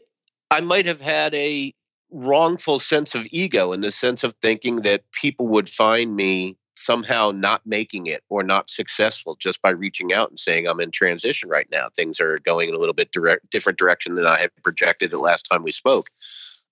I 0.52 0.62
might 0.62 0.86
have 0.86 1.02
had 1.02 1.34
a 1.34 1.74
wrongful 2.12 2.80
sense 2.80 3.16
of 3.16 3.26
ego 3.32 3.72
in 3.72 3.82
the 3.82 3.92
sense 3.92 4.24
of 4.24 4.36
thinking 4.42 4.78
that 4.78 5.10
people 5.12 5.48
would 5.48 5.68
find 5.68 6.16
me 6.16 6.56
somehow 6.78 7.32
not 7.34 7.62
making 7.66 8.08
it 8.08 8.22
or 8.30 8.44
not 8.44 8.70
successful 8.70 9.36
just 9.40 9.62
by 9.62 9.70
reaching 9.70 10.14
out 10.14 10.30
and 10.30 10.40
saying 10.40 10.68
I'm 10.68 10.80
in 10.80 10.92
transition 10.92 11.50
right 11.50 11.68
now. 11.72 11.88
Things 11.96 12.20
are 12.20 12.40
going 12.40 12.70
in 12.70 12.76
a 12.76 12.78
little 12.78 12.94
bit 12.94 13.16
different 13.50 13.80
direction 13.80 14.16
than 14.16 14.28
I 14.28 14.40
had 14.40 14.52
projected 14.64 15.10
the 15.10 15.20
last 15.20 15.44
time 15.44 15.64
we 15.64 15.72
spoke. 15.72 16.04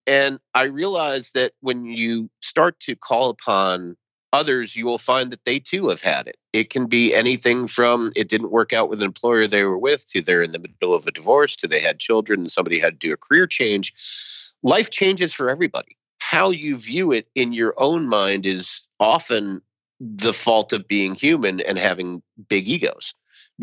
And 0.06 0.40
I 0.54 0.64
realized 0.64 1.34
that 1.36 1.54
when 1.62 1.86
you 1.86 2.30
start 2.42 2.80
to 2.82 2.96
call 2.96 3.30
upon 3.30 3.96
others, 4.34 4.76
you 4.76 4.86
will 4.86 4.98
find 4.98 5.32
that 5.32 5.46
they 5.46 5.60
too 5.60 5.90
have 5.90 6.02
had 6.02 6.28
it. 6.28 6.38
It 6.52 6.70
can 6.70 6.88
be 6.88 7.14
anything 7.14 7.68
from 7.68 8.10
it 8.16 8.28
didn't 8.28 8.52
work 8.52 8.74
out 8.74 8.90
with 8.90 9.00
an 9.00 9.06
employer 9.06 9.48
they 9.48 9.64
were 9.64 9.78
with 9.78 10.08
to 10.10 10.22
they're 10.22 10.42
in 10.42 10.52
the 10.52 10.60
middle 10.60 10.96
of 10.96 11.06
a 11.06 11.12
divorce 11.12 11.56
to 11.58 11.68
they 11.68 11.80
had 11.80 12.00
children 12.00 12.42
and 12.42 12.52
somebody 12.52 12.80
had 12.80 13.00
to 13.00 13.08
do 13.08 13.14
a 13.14 13.18
career 13.18 13.48
change. 13.48 13.94
Life 14.64 14.90
changes 14.90 15.34
for 15.34 15.50
everybody. 15.50 15.98
How 16.18 16.50
you 16.50 16.78
view 16.78 17.12
it 17.12 17.28
in 17.36 17.54
your 17.54 17.74
own 17.78 18.08
mind 18.08 18.46
is 18.46 18.82
often 19.00 19.62
the 20.00 20.34
fault 20.34 20.74
of 20.74 20.88
being 20.88 21.14
human 21.14 21.62
and 21.62 21.78
having 21.78 22.24
big 22.50 22.68
egos 22.68 23.14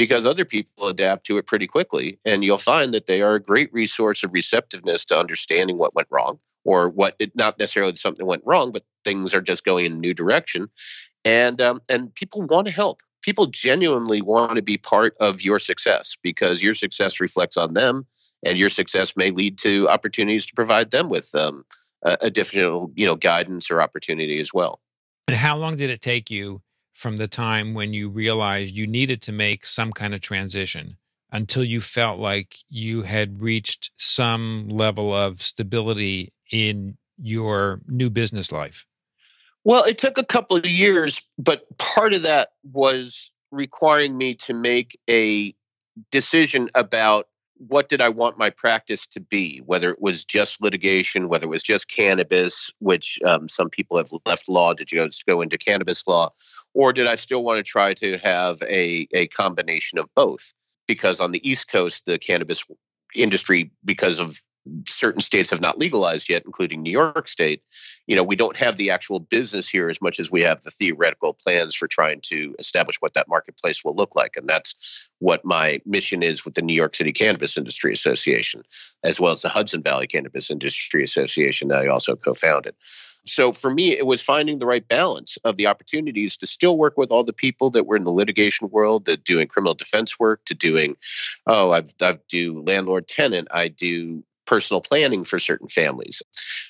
because 0.00 0.24
other 0.24 0.46
people 0.46 0.88
adapt 0.88 1.26
to 1.26 1.36
it 1.36 1.46
pretty 1.46 1.66
quickly. 1.66 2.18
And 2.24 2.42
you'll 2.42 2.56
find 2.56 2.94
that 2.94 3.04
they 3.04 3.20
are 3.20 3.34
a 3.34 3.42
great 3.42 3.70
resource 3.70 4.24
of 4.24 4.32
receptiveness 4.32 5.04
to 5.04 5.18
understanding 5.18 5.76
what 5.76 5.94
went 5.94 6.08
wrong 6.10 6.38
or 6.64 6.88
what 6.88 7.16
it, 7.18 7.36
not 7.36 7.58
necessarily 7.58 7.94
something 7.96 8.24
went 8.24 8.44
wrong, 8.46 8.72
but 8.72 8.82
things 9.04 9.34
are 9.34 9.42
just 9.42 9.62
going 9.62 9.84
in 9.84 9.92
a 9.92 9.96
new 9.96 10.14
direction. 10.14 10.70
And, 11.22 11.60
um, 11.60 11.82
and 11.90 12.14
people 12.14 12.40
want 12.40 12.66
to 12.66 12.72
help. 12.72 13.02
People 13.20 13.48
genuinely 13.48 14.22
want 14.22 14.56
to 14.56 14.62
be 14.62 14.78
part 14.78 15.16
of 15.20 15.42
your 15.42 15.58
success 15.58 16.16
because 16.22 16.62
your 16.62 16.72
success 16.72 17.20
reflects 17.20 17.58
on 17.58 17.74
them 17.74 18.06
and 18.42 18.56
your 18.56 18.70
success 18.70 19.18
may 19.18 19.30
lead 19.32 19.58
to 19.58 19.86
opportunities 19.90 20.46
to 20.46 20.54
provide 20.54 20.90
them 20.90 21.10
with 21.10 21.34
um, 21.34 21.66
additional 22.02 22.90
you 22.94 23.04
know 23.04 23.16
guidance 23.16 23.70
or 23.70 23.82
opportunity 23.82 24.40
as 24.40 24.50
well. 24.54 24.80
And 25.28 25.36
how 25.36 25.58
long 25.58 25.76
did 25.76 25.90
it 25.90 26.00
take 26.00 26.30
you 26.30 26.62
from 27.00 27.16
the 27.16 27.26
time 27.26 27.72
when 27.72 27.94
you 27.94 28.10
realized 28.10 28.76
you 28.76 28.86
needed 28.86 29.22
to 29.22 29.32
make 29.32 29.64
some 29.64 29.90
kind 29.90 30.12
of 30.12 30.20
transition 30.20 30.98
until 31.32 31.64
you 31.64 31.80
felt 31.80 32.20
like 32.20 32.56
you 32.68 33.02
had 33.02 33.40
reached 33.40 33.90
some 33.96 34.68
level 34.68 35.14
of 35.14 35.40
stability 35.40 36.30
in 36.52 36.98
your 37.16 37.80
new 37.88 38.10
business 38.10 38.52
life? 38.52 38.84
Well, 39.64 39.84
it 39.84 39.96
took 39.96 40.18
a 40.18 40.24
couple 40.24 40.58
of 40.58 40.66
years, 40.66 41.22
but 41.38 41.66
part 41.78 42.12
of 42.12 42.22
that 42.22 42.50
was 42.70 43.32
requiring 43.50 44.18
me 44.18 44.34
to 44.34 44.52
make 44.52 44.98
a 45.08 45.54
decision 46.10 46.68
about 46.74 47.28
what 47.56 47.90
did 47.90 48.00
I 48.00 48.08
want 48.08 48.38
my 48.38 48.48
practice 48.48 49.06
to 49.08 49.20
be, 49.20 49.58
whether 49.58 49.90
it 49.90 50.00
was 50.00 50.24
just 50.24 50.62
litigation, 50.62 51.28
whether 51.28 51.44
it 51.44 51.50
was 51.50 51.62
just 51.62 51.90
cannabis, 51.90 52.70
which 52.78 53.18
um, 53.26 53.48
some 53.48 53.68
people 53.68 53.98
have 53.98 54.10
left 54.24 54.48
law 54.48 54.72
to 54.72 54.84
go, 54.84 55.06
to 55.06 55.24
go 55.26 55.42
into 55.42 55.58
cannabis 55.58 56.06
law, 56.06 56.32
or 56.74 56.92
did 56.92 57.06
I 57.06 57.16
still 57.16 57.42
want 57.42 57.58
to 57.58 57.62
try 57.62 57.94
to 57.94 58.18
have 58.18 58.62
a, 58.62 59.08
a 59.12 59.26
combination 59.28 59.98
of 59.98 60.06
both? 60.14 60.52
Because 60.86 61.20
on 61.20 61.32
the 61.32 61.48
East 61.48 61.68
Coast, 61.68 62.06
the 62.06 62.18
cannabis 62.18 62.64
industry, 63.14 63.70
because 63.84 64.18
of 64.18 64.40
certain 64.86 65.20
states 65.20 65.50
have 65.50 65.60
not 65.60 65.78
legalized 65.78 66.28
yet, 66.28 66.42
including 66.44 66.82
New 66.82 66.90
York 66.90 67.28
State, 67.28 67.62
you 68.06 68.14
know, 68.14 68.22
we 68.22 68.36
don't 68.36 68.56
have 68.56 68.76
the 68.76 68.90
actual 68.90 69.18
business 69.18 69.68
here 69.68 69.88
as 69.88 70.02
much 70.02 70.20
as 70.20 70.30
we 70.30 70.42
have 70.42 70.60
the 70.60 70.70
theoretical 70.70 71.34
plans 71.34 71.74
for 71.74 71.88
trying 71.88 72.20
to 72.24 72.54
establish 72.58 72.96
what 73.00 73.14
that 73.14 73.28
marketplace 73.28 73.82
will 73.84 73.96
look 73.96 74.14
like. 74.14 74.36
And 74.36 74.46
that's 74.46 75.08
what 75.18 75.44
my 75.44 75.80
mission 75.86 76.22
is 76.22 76.44
with 76.44 76.54
the 76.54 76.62
New 76.62 76.74
York 76.74 76.94
City 76.94 77.12
Cannabis 77.12 77.56
Industry 77.56 77.92
Association, 77.92 78.62
as 79.02 79.20
well 79.20 79.32
as 79.32 79.42
the 79.42 79.48
Hudson 79.48 79.82
Valley 79.82 80.06
Cannabis 80.06 80.50
Industry 80.50 81.02
Association 81.02 81.68
that 81.68 81.80
I 81.80 81.88
also 81.88 82.16
co 82.16 82.34
founded. 82.34 82.74
So 83.30 83.52
for 83.52 83.72
me, 83.72 83.96
it 83.96 84.06
was 84.06 84.22
finding 84.22 84.58
the 84.58 84.66
right 84.66 84.86
balance 84.86 85.38
of 85.44 85.56
the 85.56 85.66
opportunities 85.66 86.36
to 86.38 86.46
still 86.46 86.76
work 86.76 86.96
with 86.96 87.10
all 87.10 87.24
the 87.24 87.32
people 87.32 87.70
that 87.70 87.86
were 87.86 87.96
in 87.96 88.04
the 88.04 88.10
litigation 88.10 88.68
world, 88.70 89.04
that 89.04 89.24
doing 89.24 89.46
criminal 89.46 89.74
defense 89.74 90.18
work, 90.18 90.44
to 90.46 90.54
doing, 90.54 90.96
oh, 91.46 91.70
I've, 91.70 91.92
I 92.02 92.18
do 92.28 92.62
landlord 92.62 93.08
tenant, 93.08 93.48
I 93.50 93.68
do 93.68 94.24
personal 94.46 94.80
planning 94.80 95.22
for 95.22 95.38
certain 95.38 95.68
families. 95.68 96.22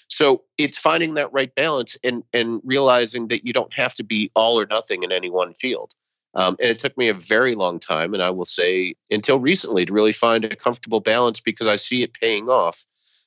So 0.09 0.43
it's 0.59 0.79
finding 0.79 1.15
that 1.15 1.33
right 1.33 1.55
balance 1.55 1.97
and 2.05 2.23
and 2.35 2.61
realizing 2.63 3.29
that 3.29 3.47
you 3.47 3.55
don't 3.55 3.73
have 3.73 3.95
to 3.95 4.05
be 4.05 4.31
all 4.35 4.61
or 4.61 4.67
nothing 4.67 5.03
in 5.03 5.13
any 5.13 5.31
one 5.31 5.55
field. 5.55 5.95
Um, 6.35 6.57
and 6.61 6.71
it 6.71 6.79
took 6.79 6.97
me 6.97 7.09
a 7.09 7.15
very 7.15 7.55
long 7.55 7.81
time, 7.81 8.13
and 8.13 8.23
I 8.23 8.31
will 8.31 8.45
say 8.45 8.95
until 9.11 9.41
recently, 9.41 9.87
to 9.87 9.93
really 9.93 10.13
find 10.13 10.45
a 10.45 10.55
comfortable 10.55 11.01
balance 11.01 11.41
because 11.41 11.67
I 11.67 11.77
see 11.77 12.03
it 12.03 12.13
paying 12.15 12.49
off, 12.49 12.85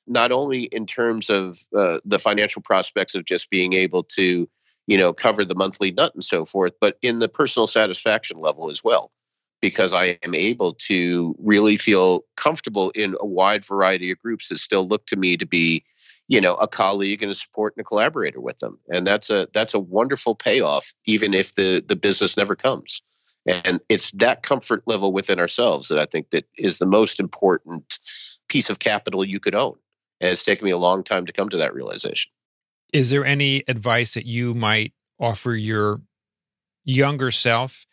not 0.08 0.32
only 0.32 0.64
in 0.64 0.86
terms 0.86 1.30
of 1.30 1.58
uh, 1.76 2.00
the 2.06 2.20
financial 2.20 2.62
prospects 2.62 3.16
of 3.16 3.26
just 3.26 3.50
being 3.50 3.74
able 3.74 4.04
to, 4.04 4.50
you 4.88 4.98
know, 4.98 5.14
cover 5.14 5.46
the 5.46 5.56
monthly 5.56 5.92
nut 5.92 6.14
and 6.14 6.24
so 6.24 6.46
forth, 6.46 6.74
but 6.80 6.98
in 7.02 7.20
the 7.20 7.30
personal 7.30 7.68
satisfaction 7.68 8.40
level 8.40 8.70
as 8.70 8.84
well 8.84 9.12
because 9.64 9.94
I 9.94 10.20
am 10.24 10.36
able 10.36 10.74
to 10.90 11.34
really 11.40 11.78
feel 11.78 12.26
comfortable 12.36 12.90
in 12.90 13.16
a 13.22 13.26
wide 13.26 13.64
variety 13.64 14.12
of 14.12 14.20
groups 14.20 14.50
that 14.50 14.60
still 14.60 14.86
look 14.86 15.06
to 15.06 15.16
me 15.16 15.38
to 15.38 15.46
be, 15.46 15.86
you 16.28 16.42
know, 16.42 16.56
a 16.56 16.68
colleague 16.68 17.24
and 17.24 17.32
a 17.32 17.34
support 17.34 17.74
and 17.78 17.82
a 17.82 17.88
collaborator 17.88 18.42
with 18.42 18.58
them. 18.58 18.78
And 18.90 19.08
that's 19.08 19.30
a 19.30 19.48
that's 19.54 19.74
a 19.74 19.80
wonderful 19.80 20.36
payoff, 20.36 20.94
even 21.06 21.34
if 21.34 21.56
the 21.56 21.82
the 21.88 21.96
business 21.96 22.36
never 22.36 22.58
comes. 22.58 23.02
And 23.46 23.80
it's 23.88 24.12
that 24.12 24.44
comfort 24.44 24.84
level 24.86 25.14
within 25.14 25.40
ourselves 25.40 25.88
that 25.88 25.98
I 25.98 26.08
think 26.08 26.32
that 26.32 26.44
is 26.58 26.80
the 26.80 26.86
most 26.86 27.22
important 27.22 28.00
piece 28.50 28.70
of 28.70 28.80
capital 28.80 29.24
you 29.24 29.40
could 29.40 29.56
own. 29.56 29.76
And 30.22 30.32
it's 30.32 30.44
taken 30.44 30.66
me 30.66 30.72
a 30.72 30.78
long 30.78 31.04
time 31.04 31.26
to 31.26 31.34
come 31.34 31.50
to 31.50 31.58
that 31.58 31.74
realization. 31.74 32.32
Is 32.92 33.10
there 33.10 33.26
any 33.26 33.64
advice 33.68 34.14
that 34.14 34.26
you 34.26 34.54
might 34.54 34.94
offer 35.20 35.54
your 35.56 36.02
younger 36.86 37.32
self 37.32 37.86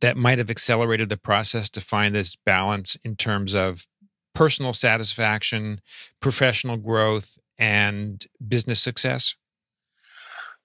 that 0.00 0.16
might 0.16 0.38
have 0.38 0.50
accelerated 0.50 1.08
the 1.08 1.16
process 1.16 1.68
to 1.70 1.80
find 1.80 2.14
this 2.14 2.36
balance 2.46 2.96
in 3.04 3.16
terms 3.16 3.54
of 3.54 3.86
personal 4.34 4.72
satisfaction, 4.72 5.80
professional 6.20 6.76
growth, 6.76 7.38
and 7.58 8.26
business 8.46 8.80
success? 8.80 9.34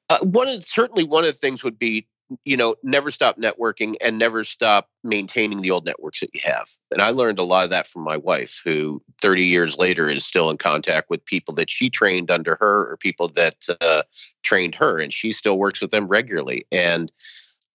Uh, 0.10 0.20
one 0.20 0.48
of, 0.48 0.64
certainly 0.64 1.04
one 1.04 1.24
of 1.24 1.30
the 1.30 1.34
things 1.34 1.64
would 1.64 1.80
be 1.80 2.08
you 2.44 2.58
know, 2.58 2.76
never 2.84 3.12
stop 3.12 3.38
networking 3.38 3.96
and 4.04 4.18
never 4.18 4.44
stop 4.44 4.90
maintaining 5.04 5.62
the 5.62 5.72
old 5.72 5.86
networks 5.86 6.22
that 6.22 6.34
you 6.34 6.42
have. 6.44 6.68
And 6.92 7.02
I 7.02 7.10
learned 7.10 7.40
a 7.40 7.44
lot 7.44 7.66
of 7.66 7.70
that 7.70 7.88
from 7.88 8.02
my 8.02 8.18
wife, 8.18 8.62
who 8.64 9.02
30 9.22 9.46
years 9.46 9.78
later 9.78 10.10
is 10.10 10.26
still 10.26 10.50
in 10.50 10.58
contact 10.58 11.10
with 11.10 11.24
people 11.26 11.54
that 11.56 11.70
she 11.70 11.90
trained 11.90 12.32
under 12.32 12.58
her 12.60 12.92
or 12.92 12.98
people 12.98 13.28
that 13.36 13.68
uh, 13.80 14.04
trained 14.44 14.76
her, 14.76 15.00
and 15.00 15.14
she 15.14 15.32
still 15.32 15.58
works 15.58 15.82
with 15.82 15.92
them 15.92 16.08
regularly. 16.08 16.66
And 16.72 17.12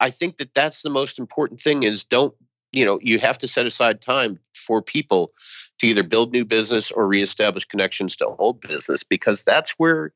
I 0.00 0.10
think 0.10 0.38
that 0.38 0.54
that's 0.54 0.82
the 0.82 0.90
most 0.90 1.18
important 1.18 1.60
thing 1.60 1.84
is 1.84 2.04
don't, 2.04 2.34
you 2.72 2.84
know, 2.84 2.98
you 3.02 3.18
have 3.18 3.38
to 3.38 3.48
set 3.48 3.66
aside 3.66 4.00
time 4.00 4.38
for 4.54 4.82
people 4.82 5.32
to 5.78 5.86
either 5.86 6.02
build 6.02 6.32
new 6.32 6.44
business 6.44 6.90
or 6.90 7.06
reestablish 7.06 7.64
connections 7.64 8.16
to 8.16 8.26
old 8.26 8.60
business 8.60 9.04
because 9.04 9.44
that's 9.44 9.72
where 9.72 10.12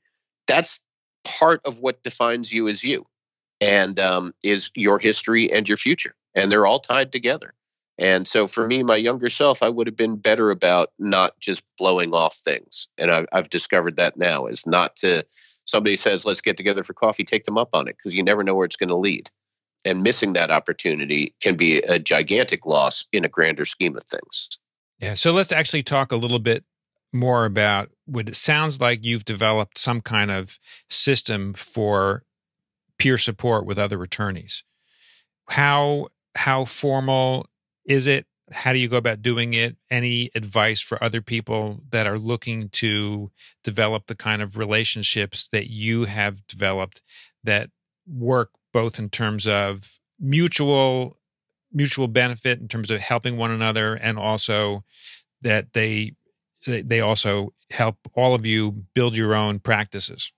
that's 0.46 0.80
part 1.24 1.60
of 1.64 1.80
what 1.80 2.02
defines 2.02 2.52
you 2.52 2.68
as 2.68 2.84
you 2.84 3.06
and 3.60 3.98
um, 3.98 4.34
is 4.42 4.70
your 4.74 4.98
history 4.98 5.52
and 5.52 5.68
your 5.68 5.76
future 5.76 6.14
and 6.34 6.50
they're 6.50 6.66
all 6.66 6.80
tied 6.80 7.12
together. 7.12 7.54
And 7.98 8.26
so 8.26 8.46
for 8.46 8.66
me 8.66 8.82
my 8.82 8.96
younger 8.96 9.28
self 9.28 9.62
i 9.62 9.68
would 9.68 9.86
have 9.86 9.96
been 9.96 10.16
better 10.16 10.50
about 10.50 10.90
not 10.98 11.38
just 11.38 11.62
blowing 11.78 12.12
off 12.12 12.34
things 12.34 12.88
and 12.98 13.10
I, 13.10 13.24
i've 13.32 13.50
discovered 13.50 13.96
that 13.96 14.16
now 14.16 14.46
is 14.46 14.66
not 14.66 14.96
to 14.96 15.24
somebody 15.64 15.94
says 15.94 16.24
let's 16.24 16.40
get 16.40 16.56
together 16.56 16.82
for 16.82 16.92
coffee 16.92 17.22
take 17.22 17.44
them 17.44 17.56
up 17.56 17.70
on 17.72 17.86
it 17.86 17.96
because 17.96 18.14
you 18.14 18.24
never 18.24 18.42
know 18.42 18.54
where 18.54 18.64
it's 18.66 18.76
going 18.76 18.88
to 18.88 18.96
lead. 18.96 19.30
And 19.86 20.02
missing 20.02 20.32
that 20.32 20.50
opportunity 20.50 21.34
can 21.42 21.56
be 21.56 21.78
a 21.78 21.98
gigantic 21.98 22.64
loss 22.64 23.04
in 23.12 23.24
a 23.24 23.28
grander 23.28 23.66
scheme 23.66 23.96
of 23.96 24.02
things. 24.04 24.48
Yeah 24.98 25.14
so 25.14 25.30
let's 25.30 25.52
actually 25.52 25.84
talk 25.84 26.10
a 26.10 26.16
little 26.16 26.40
bit 26.40 26.64
more 27.12 27.44
about 27.44 27.90
what 28.06 28.28
it 28.28 28.34
sounds 28.34 28.80
like 28.80 29.04
you've 29.04 29.24
developed 29.24 29.78
some 29.78 30.00
kind 30.00 30.32
of 30.32 30.58
system 30.90 31.54
for 31.54 32.24
peer 32.98 33.18
support 33.18 33.66
with 33.66 33.78
other 33.78 34.02
attorneys. 34.02 34.64
How 35.50 36.08
how 36.34 36.64
formal 36.64 37.46
is 37.84 38.06
it? 38.06 38.26
How 38.52 38.72
do 38.72 38.78
you 38.78 38.88
go 38.88 38.96
about 38.96 39.22
doing 39.22 39.54
it? 39.54 39.76
Any 39.90 40.30
advice 40.34 40.80
for 40.80 41.02
other 41.02 41.20
people 41.22 41.82
that 41.90 42.06
are 42.06 42.18
looking 42.18 42.68
to 42.70 43.30
develop 43.62 44.06
the 44.06 44.14
kind 44.14 44.42
of 44.42 44.56
relationships 44.56 45.48
that 45.52 45.68
you 45.70 46.04
have 46.04 46.46
developed 46.46 47.02
that 47.42 47.70
work 48.06 48.50
both 48.72 48.98
in 48.98 49.08
terms 49.08 49.46
of 49.46 49.98
mutual 50.20 51.16
mutual 51.72 52.06
benefit 52.06 52.60
in 52.60 52.68
terms 52.68 52.90
of 52.90 53.00
helping 53.00 53.36
one 53.36 53.50
another 53.50 53.94
and 53.94 54.18
also 54.18 54.84
that 55.42 55.72
they 55.72 56.12
they 56.66 57.00
also 57.00 57.52
help 57.70 57.96
all 58.14 58.34
of 58.34 58.46
you 58.46 58.84
build 58.94 59.16
your 59.16 59.34
own 59.34 59.58
practices? 59.58 60.32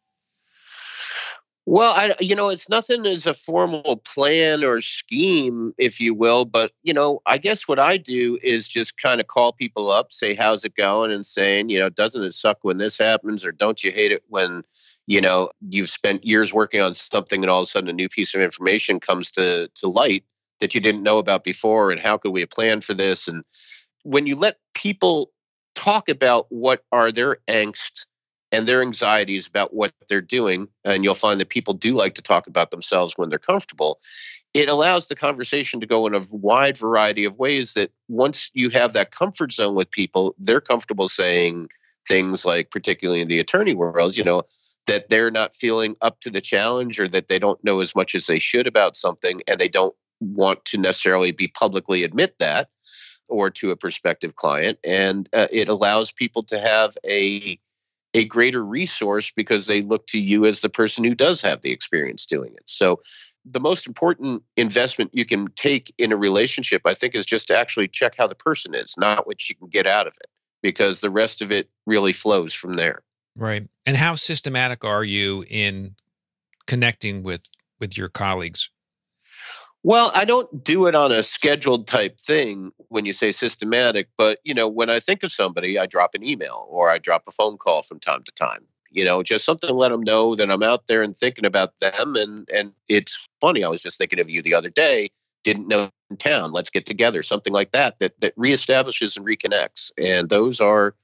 Well, 1.69 1.93
I, 1.97 2.15
you 2.21 2.37
know, 2.37 2.49
it's 2.49 2.69
nothing 2.69 3.07
as 3.07 3.27
a 3.27 3.35
formal 3.35 3.97
plan 4.05 4.63
or 4.63 4.81
scheme, 4.81 5.75
if 5.79 6.01
you 6.01 6.15
will. 6.15 6.45
But, 6.45 6.71
you 6.85 6.95
know, 6.95 7.21
I 7.27 7.39
guess 7.39 7.67
what 7.67 7.81
I 7.81 7.97
do 7.97 8.39
is 8.41 8.69
just 8.69 9.03
kind 9.03 9.21
of 9.21 9.27
call 9.27 9.53
people 9.53 9.91
up, 9.91 10.13
say, 10.13 10.37
how's 10.37 10.65
it 10.65 10.77
going? 10.77 11.11
And 11.11 11.27
saying, 11.27 11.69
you 11.69 11.81
know, 11.81 11.89
doesn't 11.89 12.23
it 12.23 12.35
suck 12.35 12.59
when 12.63 12.79
this 12.79 12.97
happens? 12.97 13.45
Or 13.45 13.51
don't 13.51 13.83
you 13.83 13.91
hate 13.91 14.13
it 14.13 14.23
when, 14.29 14.63
you 15.09 15.21
know, 15.21 15.51
you've 15.61 15.91
spent 15.91 16.25
years 16.25 16.55
working 16.55 16.81
on 16.81 16.95
something 16.95 17.43
and 17.43 17.51
all 17.51 17.63
of 17.63 17.65
a 17.65 17.67
sudden 17.67 17.91
a 17.91 17.93
new 17.93 18.09
piece 18.09 18.33
of 18.37 18.41
information 18.41 19.01
comes 19.01 19.33
to, 19.33 19.69
to 19.75 19.89
light 19.89 20.23
that 20.61 20.73
you 20.73 20.81
didn't 20.81 21.03
know 21.03 21.19
about 21.19 21.43
before? 21.43 21.91
And 21.91 22.01
how 22.01 22.17
could 22.17 22.31
we 22.31 22.43
have 22.43 22.51
planned 22.51 22.85
for 22.85 22.95
this? 22.95 23.27
And 23.27 23.43
when 24.05 24.29
you 24.29 24.37
let 24.37 24.59
people 24.75 25.33
talk 25.75 26.09
about 26.09 26.47
what 26.51 26.85
are 26.93 27.11
their 27.11 27.39
angst 27.49 28.07
and 28.53 28.67
their 28.67 28.83
anxieties 28.83 29.47
about 29.47 29.75
what 29.75 29.93
they're 30.09 30.21
doing 30.21 30.69
and 30.85 31.05
you'll 31.05 31.15
find 31.15 31.41
that 31.41 31.49
people 31.49 31.75
do 31.75 31.95
like 31.95 32.15
to 32.15 32.23
talk 32.23 32.47
about 32.47 32.71
themselves 32.71 33.15
when 33.17 33.29
they're 33.29 33.39
comfortable 33.39 33.99
it 34.55 34.69
allows 34.69 35.07
the 35.07 35.17
conversation 35.17 35.81
to 35.81 35.87
go 35.87 36.07
in 36.07 36.15
a 36.15 36.23
wide 36.31 36.79
variety 36.79 37.25
of 37.25 37.39
ways 37.39 37.75
that 37.75 37.91
once 38.09 38.51
you 38.55 38.71
have 38.71 38.93
that 38.93 39.11
comfort 39.11 39.53
zone 39.53 39.75
with 39.75 39.91
people 39.91 40.35
they're 40.39 40.61
comfortable 40.61 41.09
saying 41.09 41.69
things 42.07 42.45
like 42.45 42.71
particularly 42.71 43.21
in 43.21 43.29
the 43.29 43.41
attorney 43.41 43.75
world 43.75 44.17
you 44.17 44.25
know 44.25 44.43
that 44.87 45.09
they're 45.09 45.33
not 45.33 45.55
feeling 45.55 45.97
up 46.01 46.21
to 46.21 46.31
the 46.31 46.41
challenge 46.41 47.01
or 47.01 47.09
that 47.09 47.27
they 47.27 47.39
don't 47.39 47.63
know 47.65 47.81
as 47.81 47.97
much 47.97 48.15
as 48.15 48.27
they 48.27 48.39
should 48.39 48.67
about 48.67 48.97
something 48.97 49.43
and 49.49 49.59
they 49.59 49.69
don't 49.69 49.95
want 50.21 50.65
to 50.65 50.79
necessarily 50.79 51.33
be 51.33 51.49
publicly 51.49 52.05
admit 52.05 52.39
that 52.39 52.69
or 53.29 53.51
to 53.51 53.73
a 53.73 53.77
prospective 53.77 54.37
client 54.37 54.79
and 54.85 55.29
uh, 55.33 55.49
it 55.51 55.69
allows 55.69 56.13
people 56.13 56.45
to 56.45 56.61
have 56.61 56.97
a 57.05 57.59
a 58.15 58.25
greater 58.25 58.65
resource 58.65 59.31
because 59.35 59.67
they 59.67 59.83
look 59.83 60.07
to 60.09 60.19
you 60.19 60.47
as 60.47 60.61
the 60.61 60.69
person 60.69 61.05
who 61.05 61.15
does 61.15 61.43
have 61.43 61.63
the 61.63 61.73
experience 61.73 62.27
doing 62.27 62.53
it. 62.55 62.69
So 62.69 63.01
the 63.45 63.61
most 63.61 63.87
important 63.87 64.43
investment 64.57 65.11
you 65.13 65.25
can 65.25 65.47
take 65.55 65.95
in 65.99 66.11
a 66.11 66.17
relationship 66.17 66.83
i 66.85 66.93
think 66.93 67.15
is 67.15 67.25
just 67.25 67.47
to 67.47 67.57
actually 67.57 67.87
check 67.87 68.15
how 68.19 68.27
the 68.27 68.35
person 68.35 68.75
is 68.75 68.97
not 68.99 69.25
what 69.25 69.49
you 69.49 69.55
can 69.55 69.69
get 69.69 69.87
out 69.87 70.09
of 70.09 70.15
it 70.21 70.29
because 70.67 71.01
the 71.01 71.11
rest 71.11 71.43
of 71.43 71.53
it 71.53 71.69
really 71.87 72.13
flows 72.13 72.53
from 72.53 72.75
there. 72.75 73.03
Right. 73.37 73.69
And 73.87 73.97
how 73.97 74.17
systematic 74.17 74.85
are 74.85 75.05
you 75.05 75.45
in 75.49 75.95
connecting 76.67 77.23
with 77.23 77.43
with 77.79 77.97
your 77.97 78.09
colleagues 78.09 78.71
well, 79.87 80.11
I 80.17 80.25
don't 80.25 80.65
do 80.65 80.87
it 80.89 80.97
on 80.97 81.13
a 81.13 81.23
scheduled 81.23 81.87
type 81.87 82.19
thing 82.19 82.73
when 82.89 83.07
you 83.07 83.13
say 83.13 83.31
systematic, 83.31 84.09
but 84.17 84.41
you 84.43 84.53
know, 84.53 84.69
when 84.69 84.91
I 84.91 84.99
think 84.99 85.23
of 85.23 85.31
somebody, 85.31 85.79
I 85.79 85.87
drop 85.87 86.17
an 86.17 86.25
email 86.25 86.67
or 86.69 86.91
I 86.91 86.99
drop 86.99 87.23
a 87.29 87.31
phone 87.31 87.57
call 87.57 87.83
from 87.83 88.01
time 88.01 88.25
to 88.25 88.33
time. 88.33 88.65
You 88.91 89.05
know, 89.05 89.23
just 89.23 89.45
something 89.45 89.69
to 89.69 89.75
let 89.75 89.91
them 89.91 90.03
know 90.03 90.35
that 90.35 90.51
I'm 90.51 90.65
out 90.65 90.89
there 90.89 91.03
and 91.03 91.17
thinking 91.17 91.47
about 91.47 91.79
them. 91.79 92.17
And 92.17 92.49
and 92.53 92.73
it's 92.89 93.29
funny. 93.41 93.63
I 93.63 93.69
was 93.69 93.81
just 93.81 93.97
thinking 93.97 94.19
of 94.19 94.29
you 94.29 94.43
the 94.43 94.55
other 94.55 94.71
day. 94.71 95.09
Didn't 95.45 95.69
know 95.69 95.89
in 96.11 96.17
town. 96.17 96.51
Let's 96.51 96.71
get 96.71 96.85
together. 96.85 97.23
Something 97.23 97.53
like 97.53 97.71
that 97.71 98.01
that 98.01 98.21
that 98.21 98.35
reestablishes 98.35 99.17
and 99.17 99.25
reconnects. 99.25 99.93
And 99.97 100.29
those 100.29 100.61
are 100.61 100.97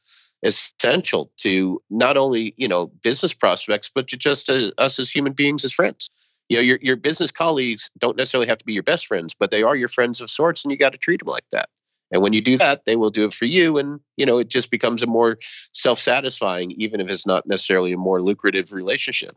essential 0.42 1.30
to 1.36 1.80
not 1.88 2.16
only 2.16 2.52
you 2.56 2.66
know 2.66 2.86
business 2.86 3.32
prospects, 3.32 3.92
but 3.94 4.08
to 4.08 4.16
just 4.16 4.50
uh, 4.50 4.72
us 4.76 4.98
as 4.98 5.08
human 5.08 5.34
beings 5.34 5.64
as 5.64 5.72
friends 5.72 6.10
you 6.52 6.58
know 6.58 6.62
your, 6.62 6.78
your 6.82 6.96
business 6.96 7.32
colleagues 7.32 7.90
don't 7.98 8.16
necessarily 8.16 8.46
have 8.46 8.58
to 8.58 8.64
be 8.66 8.74
your 8.74 8.82
best 8.82 9.06
friends 9.06 9.34
but 9.34 9.50
they 9.50 9.62
are 9.62 9.74
your 9.74 9.88
friends 9.88 10.20
of 10.20 10.28
sorts 10.28 10.64
and 10.64 10.70
you 10.70 10.76
got 10.76 10.92
to 10.92 10.98
treat 10.98 11.20
them 11.20 11.28
like 11.28 11.46
that. 11.50 11.68
And 12.10 12.20
when 12.20 12.34
you 12.34 12.42
do 12.42 12.58
that 12.58 12.84
they 12.84 12.94
will 12.94 13.08
do 13.08 13.24
it 13.24 13.32
for 13.32 13.46
you 13.46 13.78
and 13.78 14.00
you 14.18 14.26
know 14.26 14.36
it 14.36 14.48
just 14.48 14.70
becomes 14.70 15.02
a 15.02 15.06
more 15.06 15.38
self-satisfying 15.72 16.72
even 16.72 17.00
if 17.00 17.08
it's 17.08 17.26
not 17.26 17.46
necessarily 17.46 17.92
a 17.92 17.96
more 17.96 18.20
lucrative 18.20 18.72
relationship. 18.72 19.34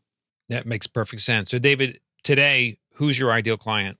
That 0.50 0.66
makes 0.66 0.88
perfect 0.88 1.22
sense. 1.22 1.52
So 1.52 1.58
david 1.58 2.02
today 2.24 2.80
who's 2.96 3.18
your 3.18 3.32
ideal 3.32 3.58
client 3.58 3.98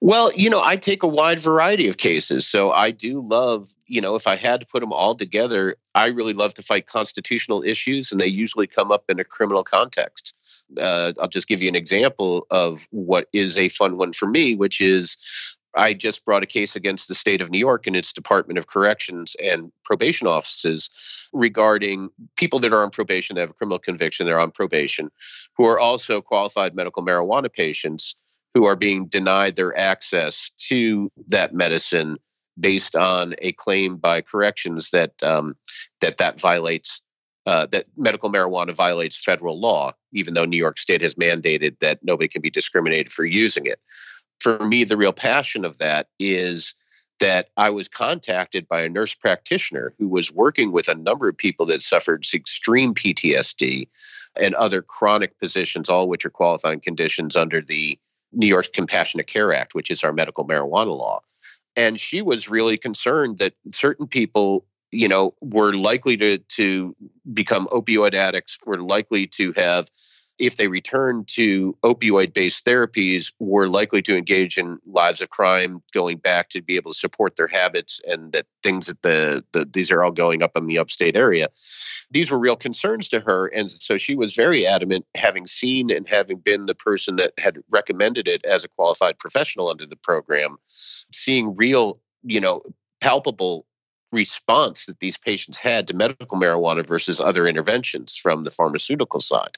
well, 0.00 0.32
you 0.32 0.50
know, 0.50 0.62
I 0.62 0.76
take 0.76 1.02
a 1.02 1.08
wide 1.08 1.38
variety 1.40 1.88
of 1.88 1.96
cases. 1.96 2.46
So 2.46 2.72
I 2.72 2.90
do 2.90 3.20
love, 3.20 3.68
you 3.86 4.00
know, 4.00 4.14
if 4.14 4.26
I 4.26 4.36
had 4.36 4.60
to 4.60 4.66
put 4.66 4.80
them 4.80 4.92
all 4.92 5.14
together, 5.14 5.76
I 5.94 6.06
really 6.06 6.32
love 6.32 6.54
to 6.54 6.62
fight 6.62 6.86
constitutional 6.86 7.62
issues, 7.62 8.10
and 8.10 8.20
they 8.20 8.26
usually 8.26 8.66
come 8.66 8.90
up 8.90 9.04
in 9.08 9.20
a 9.20 9.24
criminal 9.24 9.62
context 9.64 10.34
uh, 10.78 11.12
I'll 11.20 11.28
just 11.28 11.48
give 11.48 11.62
you 11.62 11.68
an 11.68 11.74
example 11.74 12.46
of 12.50 12.86
what 12.90 13.28
is 13.32 13.58
a 13.58 13.68
fun 13.68 13.96
one 13.96 14.12
for 14.12 14.26
me, 14.26 14.54
which 14.54 14.80
is 14.80 15.16
I 15.76 15.94
just 15.94 16.24
brought 16.24 16.42
a 16.42 16.46
case 16.46 16.74
against 16.74 17.08
the 17.08 17.14
state 17.14 17.40
of 17.40 17.50
New 17.50 17.58
York 17.58 17.86
and 17.86 17.94
its 17.94 18.12
Department 18.12 18.58
of 18.58 18.66
Corrections 18.66 19.36
and 19.42 19.70
probation 19.84 20.26
offices 20.26 20.90
regarding 21.32 22.10
people 22.36 22.58
that 22.60 22.72
are 22.72 22.82
on 22.82 22.90
probation, 22.90 23.34
that 23.34 23.42
have 23.42 23.50
a 23.50 23.54
criminal 23.54 23.78
conviction, 23.78 24.26
they're 24.26 24.40
on 24.40 24.50
probation, 24.50 25.10
who 25.56 25.66
are 25.66 25.78
also 25.78 26.20
qualified 26.20 26.74
medical 26.74 27.04
marijuana 27.04 27.52
patients 27.52 28.16
who 28.54 28.66
are 28.66 28.76
being 28.76 29.06
denied 29.06 29.56
their 29.56 29.76
access 29.78 30.50
to 30.68 31.10
that 31.28 31.54
medicine 31.54 32.16
based 32.58 32.96
on 32.96 33.34
a 33.38 33.52
claim 33.52 33.96
by 33.96 34.20
corrections 34.20 34.90
that 34.90 35.12
um, 35.22 35.56
that 36.00 36.18
that 36.18 36.40
violates 36.40 37.00
uh, 37.46 37.66
that 37.66 37.86
medical 37.96 38.30
marijuana 38.30 38.72
violates 38.72 39.22
federal 39.22 39.58
law, 39.58 39.92
even 40.12 40.34
though 40.34 40.44
New 40.44 40.58
York 40.58 40.78
State 40.78 41.00
has 41.00 41.14
mandated 41.14 41.78
that 41.80 41.98
nobody 42.02 42.28
can 42.28 42.42
be 42.42 42.50
discriminated 42.50 43.10
for 43.10 43.24
using 43.24 43.66
it. 43.66 43.80
For 44.40 44.58
me, 44.66 44.84
the 44.84 44.96
real 44.96 45.12
passion 45.12 45.64
of 45.64 45.78
that 45.78 46.08
is 46.18 46.74
that 47.18 47.48
I 47.56 47.70
was 47.70 47.88
contacted 47.88 48.66
by 48.68 48.82
a 48.82 48.88
nurse 48.88 49.14
practitioner 49.14 49.94
who 49.98 50.08
was 50.08 50.32
working 50.32 50.72
with 50.72 50.88
a 50.88 50.94
number 50.94 51.28
of 51.28 51.36
people 51.36 51.66
that 51.66 51.82
suffered 51.82 52.24
extreme 52.34 52.94
PTSD 52.94 53.88
and 54.36 54.54
other 54.54 54.82
chronic 54.82 55.38
positions, 55.38 55.90
all 55.90 56.08
which 56.08 56.24
are 56.24 56.30
qualifying 56.30 56.80
conditions 56.80 57.36
under 57.36 57.60
the 57.60 57.98
New 58.32 58.46
York's 58.46 58.68
Compassionate 58.68 59.26
Care 59.26 59.52
Act, 59.52 59.74
which 59.74 59.90
is 59.90 60.04
our 60.04 60.12
medical 60.12 60.46
marijuana 60.46 60.96
law. 60.96 61.20
And 61.76 61.98
she 61.98 62.22
was 62.22 62.48
really 62.48 62.76
concerned 62.76 63.38
that 63.38 63.54
certain 63.72 64.06
people 64.06 64.64
you 64.90 65.08
know, 65.08 65.34
were 65.40 65.72
likely 65.72 66.16
to 66.16 66.38
to 66.38 66.94
become 67.32 67.66
opioid 67.68 68.14
addicts, 68.14 68.58
were 68.66 68.80
likely 68.80 69.26
to 69.28 69.52
have 69.56 69.88
if 70.40 70.56
they 70.56 70.68
return 70.68 71.24
to 71.26 71.76
opioid 71.84 72.32
based 72.32 72.64
therapies, 72.64 73.32
were 73.38 73.68
likely 73.68 74.02
to 74.02 74.16
engage 74.16 74.56
in 74.58 74.78
lives 74.86 75.20
of 75.20 75.30
crime, 75.30 75.82
going 75.92 76.16
back 76.16 76.48
to 76.50 76.62
be 76.62 76.76
able 76.76 76.92
to 76.92 76.98
support 76.98 77.36
their 77.36 77.46
habits, 77.46 78.00
and 78.06 78.32
that 78.32 78.46
things 78.62 78.86
that 78.86 79.02
the, 79.02 79.44
the 79.52 79.64
these 79.64 79.90
are 79.90 80.02
all 80.02 80.10
going 80.10 80.42
up 80.42 80.56
in 80.56 80.66
the 80.66 80.78
upstate 80.78 81.16
area. 81.16 81.48
These 82.10 82.30
were 82.30 82.38
real 82.38 82.56
concerns 82.56 83.08
to 83.10 83.20
her. 83.20 83.46
And 83.46 83.70
so 83.70 83.98
she 83.98 84.16
was 84.16 84.34
very 84.34 84.66
adamant, 84.66 85.06
having 85.14 85.46
seen 85.46 85.90
and 85.90 86.08
having 86.08 86.38
been 86.38 86.66
the 86.66 86.74
person 86.74 87.16
that 87.16 87.32
had 87.38 87.58
recommended 87.70 88.26
it 88.26 88.44
as 88.44 88.64
a 88.64 88.68
qualified 88.68 89.18
professional 89.18 89.68
under 89.68 89.86
the 89.86 89.96
program, 89.96 90.56
seeing 91.12 91.54
real, 91.54 92.00
you 92.22 92.40
know, 92.40 92.62
palpable 93.00 93.66
response 94.12 94.86
that 94.86 94.98
these 95.00 95.16
patients 95.16 95.60
had 95.60 95.86
to 95.88 95.94
medical 95.94 96.38
marijuana 96.38 96.86
versus 96.86 97.20
other 97.20 97.46
interventions 97.46 98.16
from 98.16 98.44
the 98.44 98.50
pharmaceutical 98.50 99.20
side. 99.20 99.56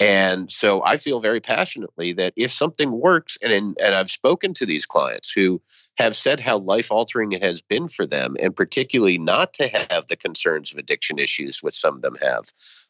And 0.00 0.50
so 0.50 0.82
I 0.84 0.96
feel 0.96 1.20
very 1.20 1.40
passionately 1.40 2.12
that 2.14 2.32
if 2.36 2.50
something 2.50 2.90
works, 2.90 3.38
and 3.40 3.76
and 3.78 3.94
I've 3.94 4.10
spoken 4.10 4.52
to 4.54 4.66
these 4.66 4.86
clients 4.86 5.30
who 5.30 5.62
have 5.96 6.16
said 6.16 6.40
how 6.40 6.58
life 6.58 6.90
altering 6.90 7.30
it 7.32 7.42
has 7.44 7.62
been 7.62 7.86
for 7.86 8.04
them, 8.04 8.36
and 8.40 8.56
particularly 8.56 9.18
not 9.18 9.54
to 9.54 9.68
have 9.68 10.08
the 10.08 10.16
concerns 10.16 10.72
of 10.72 10.78
addiction 10.78 11.20
issues, 11.20 11.60
which 11.60 11.76
some 11.76 11.94
of 11.94 12.02
them 12.02 12.16
have. 12.20 12.44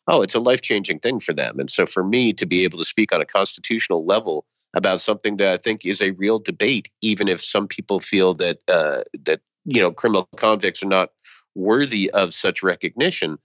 Oh, 0.06 0.22
it's 0.22 0.34
a 0.34 0.40
life 0.40 0.62
changing 0.62 1.00
thing 1.00 1.20
for 1.20 1.34
them. 1.34 1.60
And 1.60 1.70
so 1.70 1.84
for 1.84 2.02
me 2.04 2.32
to 2.32 2.46
be 2.46 2.64
able 2.64 2.78
to 2.78 2.84
speak 2.84 3.12
on 3.12 3.20
a 3.20 3.26
constitutional 3.26 4.06
level 4.06 4.46
about 4.74 5.00
something 5.00 5.36
that 5.36 5.52
I 5.52 5.56
think 5.58 5.84
is 5.84 6.00
a 6.00 6.12
real 6.12 6.38
debate, 6.38 6.88
even 7.02 7.28
if 7.28 7.42
some 7.42 7.68
people 7.68 8.00
feel 8.00 8.34
that 8.34 8.58
uh, 8.66 9.02
that 9.24 9.40
you 9.66 9.82
know 9.82 9.92
criminal 9.92 10.26
convicts 10.36 10.82
are 10.82 10.88
not 10.88 11.10
worthy 11.54 12.10
of 12.10 12.32
such 12.32 12.62
recognition. 12.62 13.38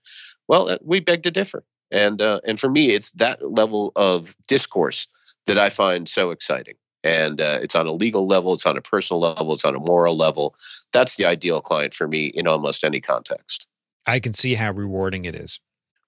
Well, 0.48 0.70
uh, 0.70 0.78
we 0.82 1.02
beg 1.02 1.24
to 1.24 1.32
differ. 1.32 1.66
And 1.92 2.22
uh, 2.22 2.42
and 2.46 2.60
for 2.60 2.70
me, 2.70 2.92
it's 2.92 3.12
that 3.12 3.40
level 3.52 3.92
of 3.96 4.36
discourse 4.48 5.08
that 5.48 5.58
I 5.58 5.70
find 5.70 6.08
so 6.08 6.32
exciting. 6.32 6.76
And 7.04 7.40
uh, 7.40 7.60
it's 7.62 7.76
on 7.76 7.88
a 7.88 7.92
legal 7.92 8.28
level, 8.28 8.54
it's 8.54 8.66
on 8.66 8.78
a 8.78 8.82
personal 8.82 9.22
level, 9.22 9.54
it's 9.54 9.64
on 9.64 9.76
a 9.76 9.80
moral 9.80 10.18
level. 10.18 10.56
That's 10.92 11.16
the 11.16 11.26
ideal 11.26 11.62
client 11.62 11.94
for 11.94 12.08
me 12.08 12.26
in 12.28 12.46
almost 12.46 12.84
any 12.84 13.00
context. 13.00 13.68
I 14.06 14.20
can 14.20 14.34
see 14.34 14.56
how 14.56 14.72
rewarding 14.72 15.26
it 15.26 15.36
is. 15.36 15.60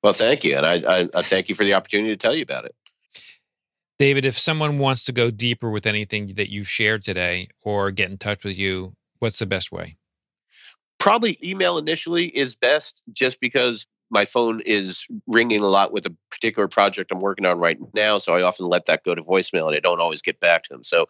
Well, 0.03 0.13
thank 0.13 0.43
you, 0.43 0.57
and 0.57 0.65
I, 0.65 1.01
I, 1.01 1.09
I 1.13 1.21
thank 1.21 1.47
you 1.47 1.55
for 1.55 1.63
the 1.63 1.75
opportunity 1.75 2.09
to 2.09 2.17
tell 2.17 2.35
you 2.35 2.41
about 2.41 2.65
it. 2.65 2.75
David, 3.99 4.25
if 4.25 4.37
someone 4.37 4.79
wants 4.79 5.03
to 5.05 5.11
go 5.11 5.29
deeper 5.29 5.69
with 5.69 5.85
anything 5.85 6.33
that 6.33 6.49
you've 6.49 6.67
shared 6.67 7.03
today 7.03 7.49
or 7.61 7.91
get 7.91 8.09
in 8.09 8.17
touch 8.17 8.43
with 8.43 8.57
you, 8.57 8.95
what's 9.19 9.37
the 9.37 9.45
best 9.45 9.71
way? 9.71 9.97
Probably 10.97 11.37
email 11.43 11.77
initially 11.77 12.25
is 12.25 12.55
best 12.55 13.03
just 13.13 13.39
because 13.39 13.85
my 14.11 14.25
phone 14.25 14.61
is 14.65 15.07
ringing 15.25 15.61
a 15.61 15.67
lot 15.67 15.93
with 15.93 16.05
a 16.05 16.15
particular 16.29 16.67
project 16.67 17.11
I'm 17.11 17.19
working 17.19 17.45
on 17.45 17.57
right 17.57 17.77
now. 17.93 18.17
So 18.17 18.35
I 18.35 18.43
often 18.43 18.65
let 18.67 18.85
that 18.85 19.03
go 19.03 19.15
to 19.15 19.21
voicemail 19.21 19.67
and 19.67 19.75
I 19.75 19.79
don't 19.79 20.01
always 20.01 20.21
get 20.21 20.39
back 20.39 20.63
to 20.63 20.73
them. 20.73 20.83
So 20.83 21.07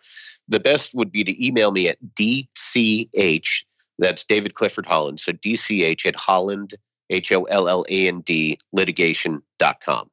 the 0.47 0.59
best 0.59 0.93
would 0.93 1.11
be 1.11 1.23
to 1.23 1.45
email 1.45 1.71
me 1.71 1.89
at 1.89 1.97
DCH, 2.15 3.63
that's 3.97 4.23
David 4.23 4.53
Clifford 4.53 4.85
Holland. 4.85 5.19
So 5.19 5.33
DCH 5.33 6.05
at 6.05 6.15
Holland, 6.15 6.75
H 7.09 7.31
O 7.31 7.43
L 7.43 7.67
L 7.67 7.83
A 7.89 8.07
N 8.07 8.21
D, 8.21 8.57
litigation.com. 8.71 10.09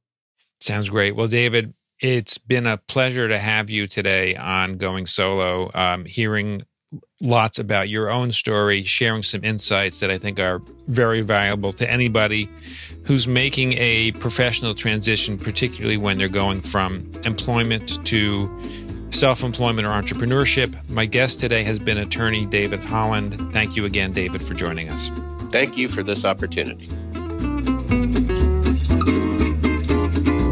Sounds 0.61 0.89
great. 0.89 1.15
Well, 1.15 1.29
David, 1.29 1.75
it's 2.01 2.39
been 2.39 2.67
a 2.67 2.79
pleasure 2.79 3.29
to 3.29 3.39
have 3.39 3.71
you 3.71 3.87
today 3.87 4.35
on 4.35 4.77
Going 4.77 5.07
Solo, 5.07 5.71
um, 5.75 6.05
hearing 6.05 6.63
lots 7.21 7.59
about 7.59 7.89
your 7.89 8.11
own 8.11 8.31
story, 8.33 8.85
sharing 8.85 9.23
some 9.23 9.43
insights 9.45 10.01
that 10.01 10.11
I 10.11 10.19
think 10.19 10.39
are 10.39 10.61
very 10.87 11.21
valuable 11.21 11.73
to 11.75 11.91
anybody 11.91 12.49
who's 13.05 13.27
making 13.27 13.73
a 13.75 14.13
professional 14.13 14.75
transition, 14.75 15.39
particularly 15.39 15.97
when 15.97 16.19
they're 16.19 16.29
going 16.29 16.61
from 16.61 17.11
employment 17.25 18.05
to 18.07 18.49
self 19.11 19.43
employment 19.43 19.87
or 19.87 19.91
entrepreneurship. 19.91 20.89
My 20.89 21.07
guest 21.07 21.41
today 21.41 21.65
has 21.65 21.79
been 21.79 21.99
attorney 21.99 22.47
David 22.47 22.81
Holland. 22.81 23.53
Thank 23.53 23.77
you 23.77 23.85
again, 23.85 24.13
David, 24.13 24.43
for 24.43 24.55
joining 24.55 24.89
us. 24.91 25.11
Thank 25.51 25.77
you 25.77 25.89
for 25.89 26.03
this 26.03 26.25
opportunity. 26.25 26.87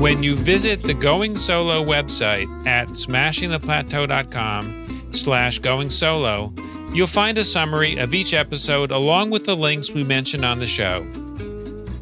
When 0.01 0.23
you 0.23 0.37
visit 0.37 0.83
the 0.83 0.95
Going 0.95 1.37
Solo 1.37 1.83
website 1.83 2.47
at 2.67 2.89
smashingtheplateau.com, 2.89 4.86
slash 5.17 5.59
going 5.59 5.91
solo, 5.91 6.53
you'll 6.93 7.07
find 7.07 7.39
a 7.39 7.45
summary 7.45 7.97
of 7.97 8.15
each 8.15 8.35
episode 8.35 8.91
along 8.91 9.31
with 9.31 9.45
the 9.45 9.57
links 9.57 9.91
we 9.91 10.03
mentioned 10.03 10.45
on 10.45 10.61
the 10.61 10.67
show. 10.67 11.07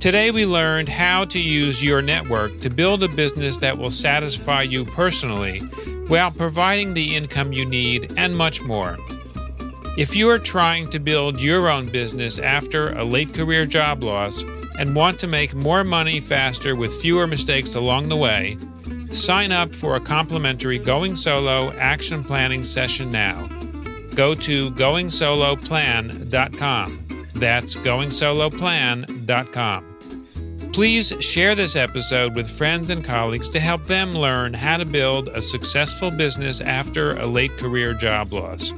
Today, 0.00 0.30
we 0.30 0.44
learned 0.44 0.90
how 0.90 1.24
to 1.24 1.38
use 1.38 1.82
your 1.82 2.02
network 2.02 2.60
to 2.60 2.68
build 2.68 3.02
a 3.02 3.08
business 3.08 3.56
that 3.58 3.78
will 3.78 3.90
satisfy 3.90 4.60
you 4.60 4.84
personally 4.84 5.60
while 6.08 6.30
providing 6.30 6.92
the 6.92 7.16
income 7.16 7.54
you 7.54 7.64
need 7.64 8.12
and 8.18 8.36
much 8.36 8.60
more. 8.60 8.98
If 9.96 10.14
you 10.14 10.28
are 10.28 10.38
trying 10.38 10.90
to 10.90 10.98
build 10.98 11.40
your 11.40 11.68
own 11.68 11.86
business 11.86 12.38
after 12.38 12.92
a 12.92 13.04
late 13.04 13.32
career 13.32 13.64
job 13.64 14.02
loss 14.02 14.44
and 14.78 14.94
want 14.94 15.20
to 15.20 15.26
make 15.26 15.54
more 15.54 15.84
money 15.84 16.20
faster 16.20 16.74
with 16.76 17.00
fewer 17.00 17.26
mistakes 17.26 17.74
along 17.74 18.08
the 18.08 18.16
way, 18.16 18.58
Sign 19.14 19.52
up 19.52 19.74
for 19.74 19.96
a 19.96 20.00
complimentary 20.00 20.78
Going 20.78 21.14
Solo 21.16 21.70
action 21.74 22.24
planning 22.24 22.64
session 22.64 23.12
now. 23.12 23.46
Go 24.14 24.34
to 24.34 24.70
goingsoloplan.com. 24.72 27.26
That's 27.34 27.76
goingsoloplan.com. 27.76 29.90
Please 30.72 31.12
share 31.20 31.54
this 31.54 31.76
episode 31.76 32.34
with 32.34 32.50
friends 32.50 32.90
and 32.90 33.04
colleagues 33.04 33.48
to 33.50 33.60
help 33.60 33.86
them 33.86 34.12
learn 34.12 34.52
how 34.52 34.76
to 34.76 34.84
build 34.84 35.28
a 35.28 35.40
successful 35.40 36.10
business 36.10 36.60
after 36.60 37.16
a 37.16 37.26
late 37.26 37.56
career 37.56 37.94
job 37.94 38.32
loss. 38.32 38.72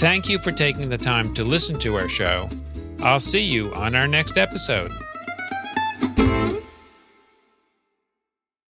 Thank 0.00 0.28
you 0.28 0.40
for 0.40 0.50
taking 0.50 0.88
the 0.88 0.98
time 0.98 1.32
to 1.34 1.44
listen 1.44 1.78
to 1.78 1.94
our 1.96 2.08
show. 2.08 2.48
I'll 2.98 3.20
see 3.20 3.42
you 3.42 3.72
on 3.74 3.94
our 3.94 4.08
next 4.08 4.36
episode. 4.36 4.90